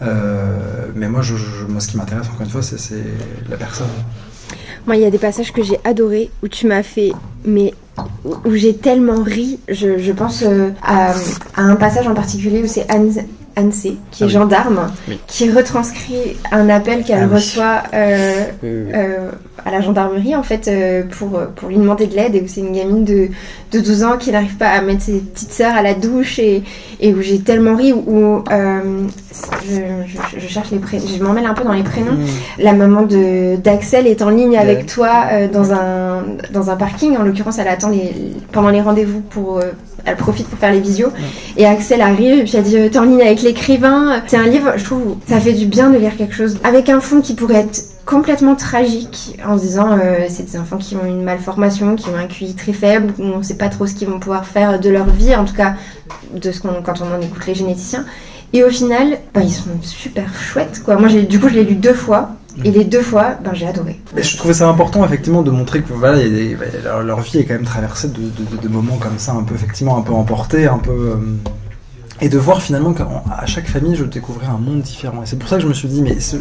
Euh, 0.00 0.86
mais 0.94 1.08
moi, 1.08 1.22
je, 1.22 1.36
je, 1.36 1.64
moi, 1.66 1.80
ce 1.80 1.88
qui 1.88 1.96
m'intéresse 1.96 2.26
encore 2.28 2.42
une 2.42 2.50
fois, 2.50 2.62
c'est 2.62 3.04
la 3.48 3.56
personne. 3.56 3.88
Moi, 4.86 4.96
il 4.96 5.02
y 5.02 5.04
a 5.04 5.10
des 5.10 5.18
passages 5.18 5.52
que 5.52 5.62
j'ai 5.62 5.78
adorés 5.84 6.30
où 6.42 6.48
tu 6.48 6.66
m'as 6.66 6.82
fait, 6.82 7.12
mais 7.44 7.74
où 8.24 8.54
j'ai 8.54 8.76
tellement 8.76 9.22
ri. 9.22 9.58
Je, 9.68 9.98
je 9.98 10.12
pense 10.12 10.42
euh, 10.42 10.70
à, 10.82 11.12
à, 11.56 11.62
un 11.62 11.76
passage 11.76 12.06
en 12.06 12.14
particulier 12.14 12.62
où 12.62 12.66
c'est 12.66 12.88
Anne, 12.90 13.12
Anne 13.56 13.72
C, 13.72 13.96
qui 14.10 14.22
est 14.22 14.24
ah 14.24 14.26
oui. 14.26 14.32
gendarme, 14.32 14.92
oui. 15.08 15.18
qui 15.26 15.50
retranscrit 15.50 16.36
un 16.52 16.68
appel 16.68 17.04
qu'elle 17.04 17.28
ah 17.30 17.34
reçoit 17.34 17.82
euh, 17.92 18.44
oui. 18.62 18.68
euh, 18.94 19.30
à 19.64 19.70
la 19.70 19.80
gendarmerie 19.80 20.36
en 20.36 20.42
fait 20.42 20.68
euh, 20.68 21.02
pour, 21.02 21.40
pour 21.56 21.68
lui 21.68 21.76
demander 21.76 22.06
de 22.06 22.14
l'aide 22.14 22.34
et 22.34 22.40
où 22.40 22.46
c'est 22.46 22.60
une 22.60 22.72
gamine 22.72 23.04
de, 23.04 23.28
de 23.72 23.80
12 23.80 24.04
ans 24.04 24.16
qui 24.18 24.30
n'arrive 24.30 24.56
pas 24.56 24.68
à 24.68 24.80
mettre 24.80 25.02
ses 25.02 25.18
petites 25.18 25.52
sœurs 25.52 25.74
à 25.74 25.82
la 25.82 25.94
douche 25.94 26.38
et, 26.38 26.62
et 27.00 27.12
où 27.12 27.20
j'ai 27.20 27.40
tellement 27.40 27.76
ri 27.76 27.92
où, 27.92 28.42
euh, 28.50 29.06
je, 29.64 29.74
je, 30.06 30.40
je, 30.40 30.48
cherche 30.48 30.70
les 30.70 30.78
prénoms, 30.78 31.04
je 31.06 31.22
un 31.22 31.54
peu 31.54 31.64
dans 31.64 31.72
les 31.72 31.82
prénoms. 31.82 32.12
Mmh. 32.12 32.26
La 32.58 32.72
maman 32.72 33.02
d'Axel 33.02 34.06
est 34.06 34.22
en 34.22 34.30
ligne 34.30 34.56
avec 34.56 34.86
toi 34.86 35.24
euh, 35.32 35.48
dans 35.48 35.72
un 35.72 36.24
dans 36.52 36.70
un 36.70 36.76
parking. 36.76 37.16
En 37.16 37.22
l'occurrence, 37.22 37.58
elle 37.58 37.68
attend 37.68 37.90
les, 37.90 38.12
pendant 38.52 38.70
les 38.70 38.80
rendez-vous 38.80 39.20
pour 39.20 39.60
elle 40.08 40.16
profite 40.16 40.48
pour 40.48 40.58
faire 40.58 40.72
les 40.72 40.80
visios. 40.80 41.10
Et 41.56 41.66
Axel 41.66 42.00
arrive 42.00 42.40
et 42.40 42.44
puis 42.44 42.56
elle 42.56 42.64
dit 42.64 42.90
T'es 42.90 42.98
en 42.98 43.04
ligne 43.04 43.22
avec 43.22 43.42
l'écrivain. 43.42 44.22
C'est 44.26 44.36
un 44.36 44.46
livre, 44.46 44.72
je 44.76 44.84
trouve, 44.84 45.16
ça 45.26 45.40
fait 45.40 45.52
du 45.52 45.66
bien 45.66 45.90
de 45.90 45.98
lire 45.98 46.16
quelque 46.16 46.34
chose 46.34 46.58
avec 46.64 46.88
un 46.88 47.00
fond 47.00 47.20
qui 47.20 47.34
pourrait 47.34 47.60
être 47.60 47.80
complètement 48.06 48.54
tragique 48.54 49.38
en 49.46 49.58
se 49.58 49.62
disant 49.62 49.92
euh, 49.92 50.26
c'est 50.28 50.50
des 50.50 50.58
enfants 50.58 50.78
qui 50.78 50.96
ont 50.96 51.04
une 51.04 51.22
malformation, 51.22 51.94
qui 51.94 52.08
ont 52.08 52.16
un 52.16 52.26
QI 52.26 52.54
très 52.54 52.72
faible, 52.72 53.12
où 53.18 53.22
on 53.22 53.38
ne 53.38 53.42
sait 53.42 53.58
pas 53.58 53.68
trop 53.68 53.86
ce 53.86 53.94
qu'ils 53.94 54.08
vont 54.08 54.18
pouvoir 54.18 54.46
faire 54.46 54.80
de 54.80 54.88
leur 54.88 55.10
vie, 55.10 55.34
en 55.34 55.44
tout 55.44 55.54
cas 55.54 55.74
de 56.34 56.50
ce 56.50 56.60
qu'on 56.60 56.82
quand 56.82 57.02
on 57.02 57.14
en 57.14 57.20
écoute 57.20 57.46
les 57.46 57.54
généticiens. 57.54 58.06
Et 58.54 58.64
au 58.64 58.70
final, 58.70 59.18
bah, 59.34 59.42
ils 59.42 59.52
sont 59.52 59.68
super 59.82 60.32
chouettes. 60.34 60.82
Quoi. 60.82 60.96
Moi, 60.96 61.08
du 61.08 61.38
coup, 61.38 61.48
je 61.48 61.54
l'ai 61.54 61.64
lu 61.64 61.74
deux 61.74 61.92
fois. 61.92 62.30
Et 62.64 62.70
les 62.70 62.84
deux 62.84 63.02
fois, 63.02 63.36
ben, 63.44 63.52
j'ai 63.54 63.66
adoré. 63.66 64.00
Je 64.16 64.36
trouvais 64.36 64.54
ça 64.54 64.68
important, 64.68 65.04
effectivement, 65.04 65.42
de 65.42 65.50
montrer 65.50 65.82
que 65.82 66.28
des, 66.28 66.56
leur, 67.04 67.20
vie 67.20 67.38
est 67.38 67.44
quand 67.44 67.54
même 67.54 67.64
traversée 67.64 68.08
de, 68.08 68.68
moments 68.68 68.96
comme 68.96 69.18
ça, 69.18 69.32
un 69.32 69.44
peu, 69.44 69.54
effectivement, 69.54 69.96
un 69.96 70.02
peu 70.02 70.12
emportés, 70.12 70.66
un 70.66 70.78
peu. 70.78 70.90
Euh, 70.90 71.16
et 72.20 72.28
de 72.28 72.38
voir 72.38 72.62
finalement 72.62 72.92
qu'à 72.92 73.06
chaque 73.46 73.68
famille, 73.68 73.94
je 73.94 74.04
découvrais 74.04 74.46
un 74.46 74.58
monde 74.58 74.80
différent. 74.80 75.22
Et 75.22 75.26
c'est 75.26 75.38
pour 75.38 75.48
ça 75.48 75.56
que 75.56 75.62
je 75.62 75.68
me 75.68 75.74
suis 75.74 75.88
dit, 75.88 76.02
mais 76.02 76.18
ce, 76.20 76.36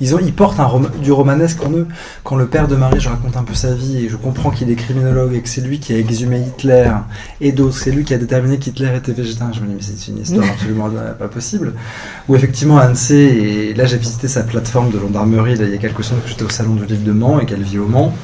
ils, 0.00 0.14
ont, 0.14 0.18
ils 0.18 0.32
portent 0.32 0.60
un 0.60 0.70
du 1.02 1.12
romanesque 1.12 1.64
en 1.64 1.70
eux. 1.72 1.86
Quand 2.22 2.36
le 2.36 2.46
père 2.46 2.68
de 2.68 2.76
Marie, 2.76 3.00
je 3.00 3.08
raconte 3.08 3.36
un 3.36 3.42
peu 3.42 3.54
sa 3.54 3.74
vie 3.74 4.04
et 4.04 4.08
je 4.08 4.16
comprends 4.16 4.50
qu'il 4.50 4.70
est 4.70 4.76
criminologue 4.76 5.34
et 5.34 5.40
que 5.40 5.48
c'est 5.48 5.60
lui 5.60 5.80
qui 5.80 5.92
a 5.92 5.98
exhumé 5.98 6.40
Hitler 6.40 6.90
et 7.40 7.52
d'autres, 7.52 7.76
c'est 7.76 7.90
lui 7.90 8.04
qui 8.04 8.14
a 8.14 8.18
déterminé 8.18 8.58
qu'Hitler 8.58 8.96
était 8.96 9.12
végétarien. 9.12 9.52
Je 9.52 9.60
me 9.60 9.66
dis, 9.66 9.74
mais 9.74 9.82
c'est 9.82 10.10
une 10.10 10.18
histoire 10.18 10.46
absolument 10.50 10.90
pas 11.18 11.28
possible. 11.28 11.74
Ou 12.28 12.36
effectivement, 12.36 12.78
Anne 12.78 12.96
C, 12.96 13.14
et 13.14 13.74
là 13.74 13.86
j'ai 13.86 13.98
visité 13.98 14.28
sa 14.28 14.42
plateforme 14.42 14.90
de 14.90 14.98
gendarmerie, 14.98 15.56
là, 15.56 15.64
il 15.64 15.72
y 15.72 15.74
a 15.74 15.78
quelques 15.78 16.04
semaines 16.04 16.22
que 16.22 16.28
j'étais 16.28 16.44
au 16.44 16.50
salon 16.50 16.74
du 16.74 16.84
livre 16.86 17.04
de 17.04 17.12
Mans 17.12 17.40
et 17.40 17.46
qu'elle 17.46 17.62
vit 17.62 17.78
au 17.78 17.86
Mans 17.86 18.14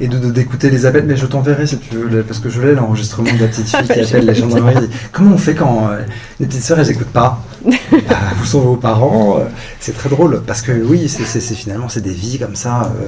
et 0.00 0.08
de 0.08 0.30
d'écouter 0.30 0.70
les 0.70 0.86
appels. 0.86 1.04
Mais 1.06 1.16
je 1.16 1.26
t'enverrai 1.26 1.66
si 1.66 1.78
tu 1.78 1.96
veux, 1.96 2.22
parce 2.22 2.40
que 2.40 2.48
je 2.48 2.60
l'ai 2.60 2.74
l'enregistrement 2.74 3.32
de 3.32 3.40
la 3.40 3.48
petite 3.48 3.68
fille 3.68 3.86
qui 3.86 4.00
appelle 4.00 4.26
les 4.26 4.34
gendarmeries. 4.34 4.88
Comment 5.12 5.34
on 5.34 5.38
fait 5.38 5.54
quand 5.54 5.88
euh, 5.88 6.00
les 6.40 6.46
petites 6.46 6.62
sœurs 6.62 6.78
elles 6.80 6.90
écoutent 6.90 7.06
pas 7.08 7.42
bah, 7.64 8.18
Vous 8.36 8.46
sont 8.46 8.60
vos 8.60 8.76
parents. 8.76 9.38
Euh, 9.38 9.44
c'est 9.80 9.96
très 9.96 10.08
drôle 10.08 10.42
parce 10.46 10.62
que 10.62 10.72
oui, 10.72 11.08
c'est 11.08 11.40
finalement 11.40 11.88
c'est 11.88 12.02
des 12.02 12.12
vies 12.12 12.38
comme 12.38 12.56
ça, 12.56 12.92
euh, 13.00 13.06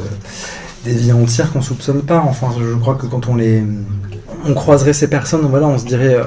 des 0.85 0.95
vies 0.95 1.13
entières 1.13 1.53
qu'on 1.53 1.63
soupçonne 1.63 2.03
pas. 2.03 2.25
Enfin, 2.27 2.49
je 2.59 2.75
crois 2.77 2.95
que 2.95 3.07
quand 3.07 3.29
on 3.29 3.37
les 3.37 3.63
on 4.49 4.55
croiserait 4.55 4.93
ces 4.93 5.09
personnes, 5.09 5.41
voilà, 5.43 5.67
on 5.67 5.79
se 5.79 5.85
dirait, 5.85 6.19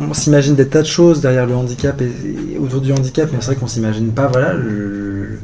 on, 0.00 0.10
on 0.10 0.14
s'imagine 0.14 0.54
des 0.54 0.66
tas 0.66 0.80
de 0.80 0.86
choses 0.86 1.20
derrière 1.20 1.46
le 1.46 1.54
handicap 1.54 2.00
et, 2.00 2.54
et 2.54 2.58
autour 2.58 2.80
du 2.80 2.90
handicap, 2.92 3.28
mais 3.32 3.38
c'est 3.40 3.48
vrai 3.48 3.56
qu'on 3.56 3.66
s'imagine 3.66 4.12
pas, 4.12 4.28
voilà, 4.28 4.54
le, 4.54 5.40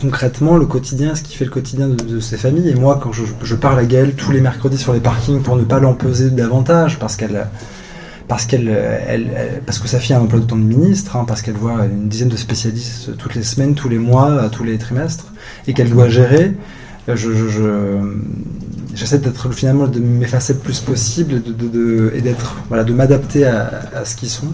concrètement 0.00 0.56
le 0.56 0.66
quotidien, 0.66 1.14
ce 1.14 1.22
qui 1.22 1.36
fait 1.36 1.44
le 1.44 1.50
quotidien 1.50 1.88
de, 1.88 2.20
ces 2.20 2.36
familles. 2.36 2.68
Et 2.68 2.74
moi, 2.74 3.00
quand 3.02 3.12
je, 3.12 3.54
parle 3.54 3.78
à 3.78 3.84
Gaëlle 3.84 4.14
tous 4.14 4.30
les 4.32 4.40
mercredis 4.40 4.78
sur 4.78 4.92
les 4.92 5.00
parkings 5.00 5.42
pour 5.42 5.56
ne 5.56 5.64
pas 5.64 5.80
l'empeser 5.80 6.30
davantage, 6.30 6.98
parce 6.98 7.16
qu'elle 7.16 7.46
parce 8.28 8.44
qu'elle, 8.44 8.68
elle, 8.68 9.62
parce 9.64 9.78
que 9.78 9.86
sa 9.86 10.00
fille 10.00 10.12
a 10.12 10.18
un 10.18 10.22
emploi 10.22 10.40
de 10.40 10.46
temps 10.46 10.56
de 10.56 10.62
ministre, 10.62 11.16
hein, 11.16 11.24
parce 11.28 11.42
qu'elle 11.42 11.54
voit 11.54 11.84
une 11.86 12.08
dizaine 12.08 12.28
de 12.28 12.36
spécialistes 12.36 13.16
toutes 13.16 13.36
les 13.36 13.44
semaines, 13.44 13.74
tous 13.74 13.88
les 13.88 13.98
mois, 13.98 14.48
tous 14.50 14.64
les 14.64 14.78
trimestres, 14.78 15.32
et 15.68 15.74
qu'elle 15.74 15.90
doit 15.90 16.08
gérer. 16.08 16.54
Je, 17.06 17.30
j'essaie 18.94 19.18
d'être 19.18 19.52
finalement 19.52 19.86
de 19.86 20.00
m'effacer 20.00 20.54
le 20.54 20.58
plus 20.58 20.80
possible 20.80 21.40
de, 21.40 22.12
et 22.16 22.20
d'être 22.20 22.56
voilà 22.68 22.82
de 22.82 22.92
m'adapter 22.92 23.44
à, 23.44 23.70
à, 23.94 24.04
ce 24.04 24.16
qu'ils 24.16 24.28
sont 24.28 24.48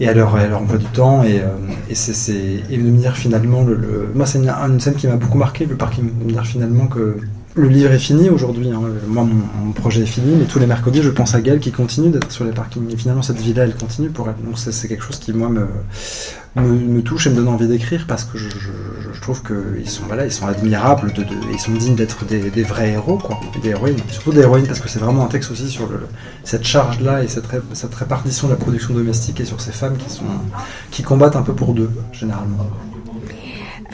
et 0.00 0.08
à 0.08 0.14
leur, 0.14 0.36
leur 0.36 0.60
emploi 0.60 0.78
du 0.78 0.86
temps 0.86 1.22
et, 1.22 1.40
euh, 1.40 1.48
et, 1.88 1.94
c'est, 1.94 2.62
et 2.70 2.76
de 2.76 2.82
me 2.82 2.98
dire 2.98 3.16
finalement 3.16 3.62
le, 3.62 4.10
moi 4.14 4.26
c'est 4.26 4.38
une, 4.38 4.48
une, 4.48 4.80
scène 4.80 4.94
qui 4.94 5.06
m'a 5.06 5.16
beaucoup 5.16 5.38
marqué 5.38 5.66
le 5.66 5.76
parking 5.76 6.10
de 6.18 6.24
me 6.24 6.30
dire 6.30 6.46
finalement 6.46 6.86
que 6.86 7.18
le 7.56 7.68
livre 7.68 7.92
est 7.92 7.98
fini 7.98 8.30
aujourd'hui. 8.30 8.70
Hein. 8.70 8.80
Moi, 9.06 9.24
mon, 9.24 9.72
projet 9.72 10.02
est 10.02 10.06
fini, 10.06 10.34
mais 10.36 10.44
tous 10.44 10.58
les 10.58 10.66
mercredis, 10.66 11.02
je 11.02 11.10
pense 11.10 11.34
à 11.34 11.40
Gaëlle 11.40 11.60
qui 11.60 11.70
continue 11.70 12.10
d'être 12.10 12.32
sur 12.32 12.44
les 12.44 12.50
parkings. 12.50 12.90
Et 12.92 12.96
finalement, 12.96 13.22
cette 13.22 13.40
vie-là, 13.40 13.64
elle 13.64 13.76
continue 13.76 14.08
pour 14.10 14.28
elle. 14.28 14.44
Donc, 14.44 14.58
c'est 14.58 14.88
quelque 14.88 15.04
chose 15.04 15.18
qui, 15.18 15.32
moi, 15.32 15.48
me, 15.48 15.66
me, 16.56 17.00
touche 17.02 17.28
et 17.28 17.30
me 17.30 17.36
donne 17.36 17.48
envie 17.48 17.68
d'écrire 17.68 18.06
parce 18.08 18.24
que 18.24 18.38
je, 18.38 18.48
je, 18.48 19.20
trouve 19.20 19.42
qu'ils 19.42 19.88
sont, 19.88 20.02
voilà, 20.06 20.26
ils 20.26 20.32
sont 20.32 20.46
admirables, 20.46 21.12
de, 21.12 21.24
ils 21.52 21.60
sont 21.60 21.72
dignes 21.72 21.94
d'être 21.94 22.24
des, 22.26 22.50
des, 22.50 22.62
vrais 22.62 22.90
héros, 22.90 23.18
quoi. 23.18 23.38
Des 23.62 23.70
héroïnes. 23.70 23.98
Surtout 24.10 24.32
des 24.32 24.40
héroïnes 24.40 24.66
parce 24.66 24.80
que 24.80 24.88
c'est 24.88 24.98
vraiment 24.98 25.24
un 25.24 25.28
texte 25.28 25.50
aussi 25.52 25.68
sur 25.68 25.88
le, 25.88 26.00
cette 26.42 26.64
charge-là 26.64 27.22
et 27.22 27.28
cette, 27.28 27.46
cette 27.72 27.94
répartition 27.94 28.48
de 28.48 28.52
la 28.52 28.58
production 28.58 28.94
domestique 28.94 29.40
et 29.40 29.44
sur 29.44 29.60
ces 29.60 29.72
femmes 29.72 29.96
qui, 29.96 30.10
sont, 30.10 30.24
qui 30.90 31.02
combattent 31.02 31.36
un 31.36 31.42
peu 31.42 31.54
pour 31.54 31.72
deux, 31.72 31.90
généralement 32.12 32.68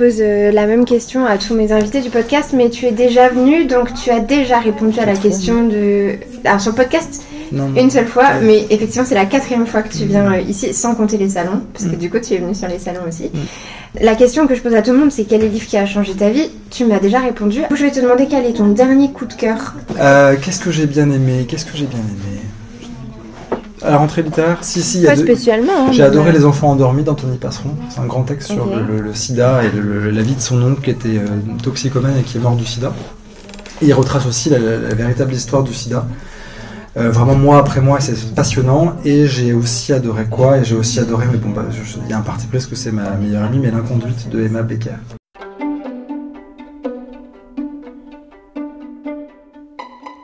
pose 0.01 0.17
euh, 0.21 0.51
la 0.51 0.67
même 0.67 0.87
question 0.87 1.27
à 1.27 1.37
tous 1.37 1.53
mes 1.53 1.73
invités 1.73 2.01
du 2.01 2.09
podcast, 2.09 2.55
mais 2.55 2.71
tu 2.71 2.87
es 2.87 2.91
déjà 2.91 3.29
venu, 3.29 3.67
donc 3.67 3.93
tu 3.93 4.09
as 4.09 4.21
déjà 4.21 4.59
répondu 4.59 4.99
à 4.99 5.05
la 5.05 5.15
question 5.15 5.69
de. 5.69 6.15
Alors 6.43 6.59
sur 6.59 6.71
le 6.71 6.77
podcast, 6.77 7.23
une 7.53 7.91
seule 7.91 8.07
fois, 8.07 8.41
mais 8.43 8.65
effectivement 8.71 9.07
c'est 9.07 9.15
la 9.15 9.27
quatrième 9.27 9.67
fois 9.67 9.83
que 9.83 9.93
tu 9.95 10.07
viens 10.07 10.33
euh, 10.33 10.41
ici, 10.41 10.73
sans 10.73 10.95
compter 10.95 11.19
les 11.19 11.29
salons, 11.29 11.61
parce 11.75 11.85
que 11.85 11.97
mm. 11.97 11.99
du 11.99 12.09
coup 12.09 12.19
tu 12.19 12.33
es 12.33 12.39
venu 12.39 12.55
sur 12.55 12.69
les 12.69 12.79
salons 12.79 13.03
aussi. 13.07 13.25
Mm. 13.25 14.01
La 14.01 14.15
question 14.15 14.47
que 14.47 14.55
je 14.55 14.63
pose 14.63 14.75
à 14.75 14.81
tout 14.81 14.93
le 14.93 14.99
monde, 14.99 15.13
c'est 15.13 15.25
quel 15.25 15.43
est 15.43 15.49
le 15.49 15.53
livre 15.53 15.67
qui 15.67 15.77
a 15.77 15.85
changé 15.85 16.15
ta 16.15 16.31
vie? 16.31 16.49
Tu 16.71 16.87
m'as 16.87 16.99
déjà 16.99 17.19
répondu. 17.19 17.61
Je 17.71 17.83
vais 17.85 17.91
te 17.91 18.01
demander 18.01 18.27
quel 18.27 18.47
est 18.47 18.55
ton 18.55 18.69
dernier 18.69 19.11
coup 19.11 19.27
de 19.27 19.35
cœur. 19.35 19.75
Euh, 19.99 20.35
qu'est-ce 20.41 20.61
que 20.61 20.71
j'ai 20.71 20.87
bien 20.87 21.11
aimé? 21.11 21.45
Qu'est-ce 21.47 21.67
que 21.67 21.77
j'ai 21.77 21.87
bien 21.87 21.99
aimé? 21.99 22.41
À 23.83 23.91
la 23.91 23.97
rentrée 23.97 24.23
littéraire 24.23 24.59
Si, 24.63 24.83
si. 24.83 25.03
Pas 25.03 25.17
spécialement. 25.17 25.89
Hein, 25.89 25.93
J'ai 25.93 26.03
adoré 26.03 26.33
Les 26.33 26.45
enfants 26.45 26.71
endormis 26.71 27.03
d'Anthony 27.03 27.39
Passeron. 27.39 27.71
C'est 27.89 28.01
un 28.01 28.07
grand 28.07 28.23
texte 28.23 28.53
sur 28.53 28.67
le, 28.67 29.15
sida 29.15 29.63
et 29.65 29.71
la 30.11 30.23
vie 30.23 30.35
de 30.35 30.41
son 30.41 30.63
oncle 30.63 30.83
qui 30.83 30.91
était 30.91 31.19
euh, 31.19 31.27
toxicomane 31.63 32.19
et 32.19 32.23
qui 32.23 32.39
est 32.39 32.41
mort 32.41 32.57
du 32.57 32.65
sida. 32.65 32.93
Et 33.83 33.87
il 33.87 33.95
retrace 33.95 34.27
aussi 34.27 34.51
la, 34.51 34.59
véritable 34.59 35.33
histoire 35.33 35.63
du 35.63 35.73
sida. 35.73 36.07
Euh, 36.97 37.11
vraiment 37.11 37.37
mois 37.37 37.59
après 37.59 37.81
mois, 37.81 38.01
c'est 38.01 38.35
passionnant. 38.35 38.97
Et 39.05 39.27
j'ai 39.27 39.53
aussi 39.53 39.93
adoré 39.93 40.27
quoi? 40.27 40.59
Et 40.59 40.65
j'ai 40.65 40.75
aussi 40.75 40.99
adoré, 40.99 41.27
mais 41.31 41.39
bon, 41.39 41.51
bah, 41.51 41.65
il 42.05 42.11
y 42.11 42.13
a 42.13 42.19
un 42.19 42.23
parti 42.23 42.47
parce 42.51 42.67
que 42.67 42.75
c'est 42.75 42.93
ma 42.93 43.11
meilleure 43.13 43.45
amie, 43.45 43.59
mais 43.59 43.71
l'inconduite 43.71 44.29
de 44.29 44.43
Emma 44.45 44.63
Becker. 44.63 44.97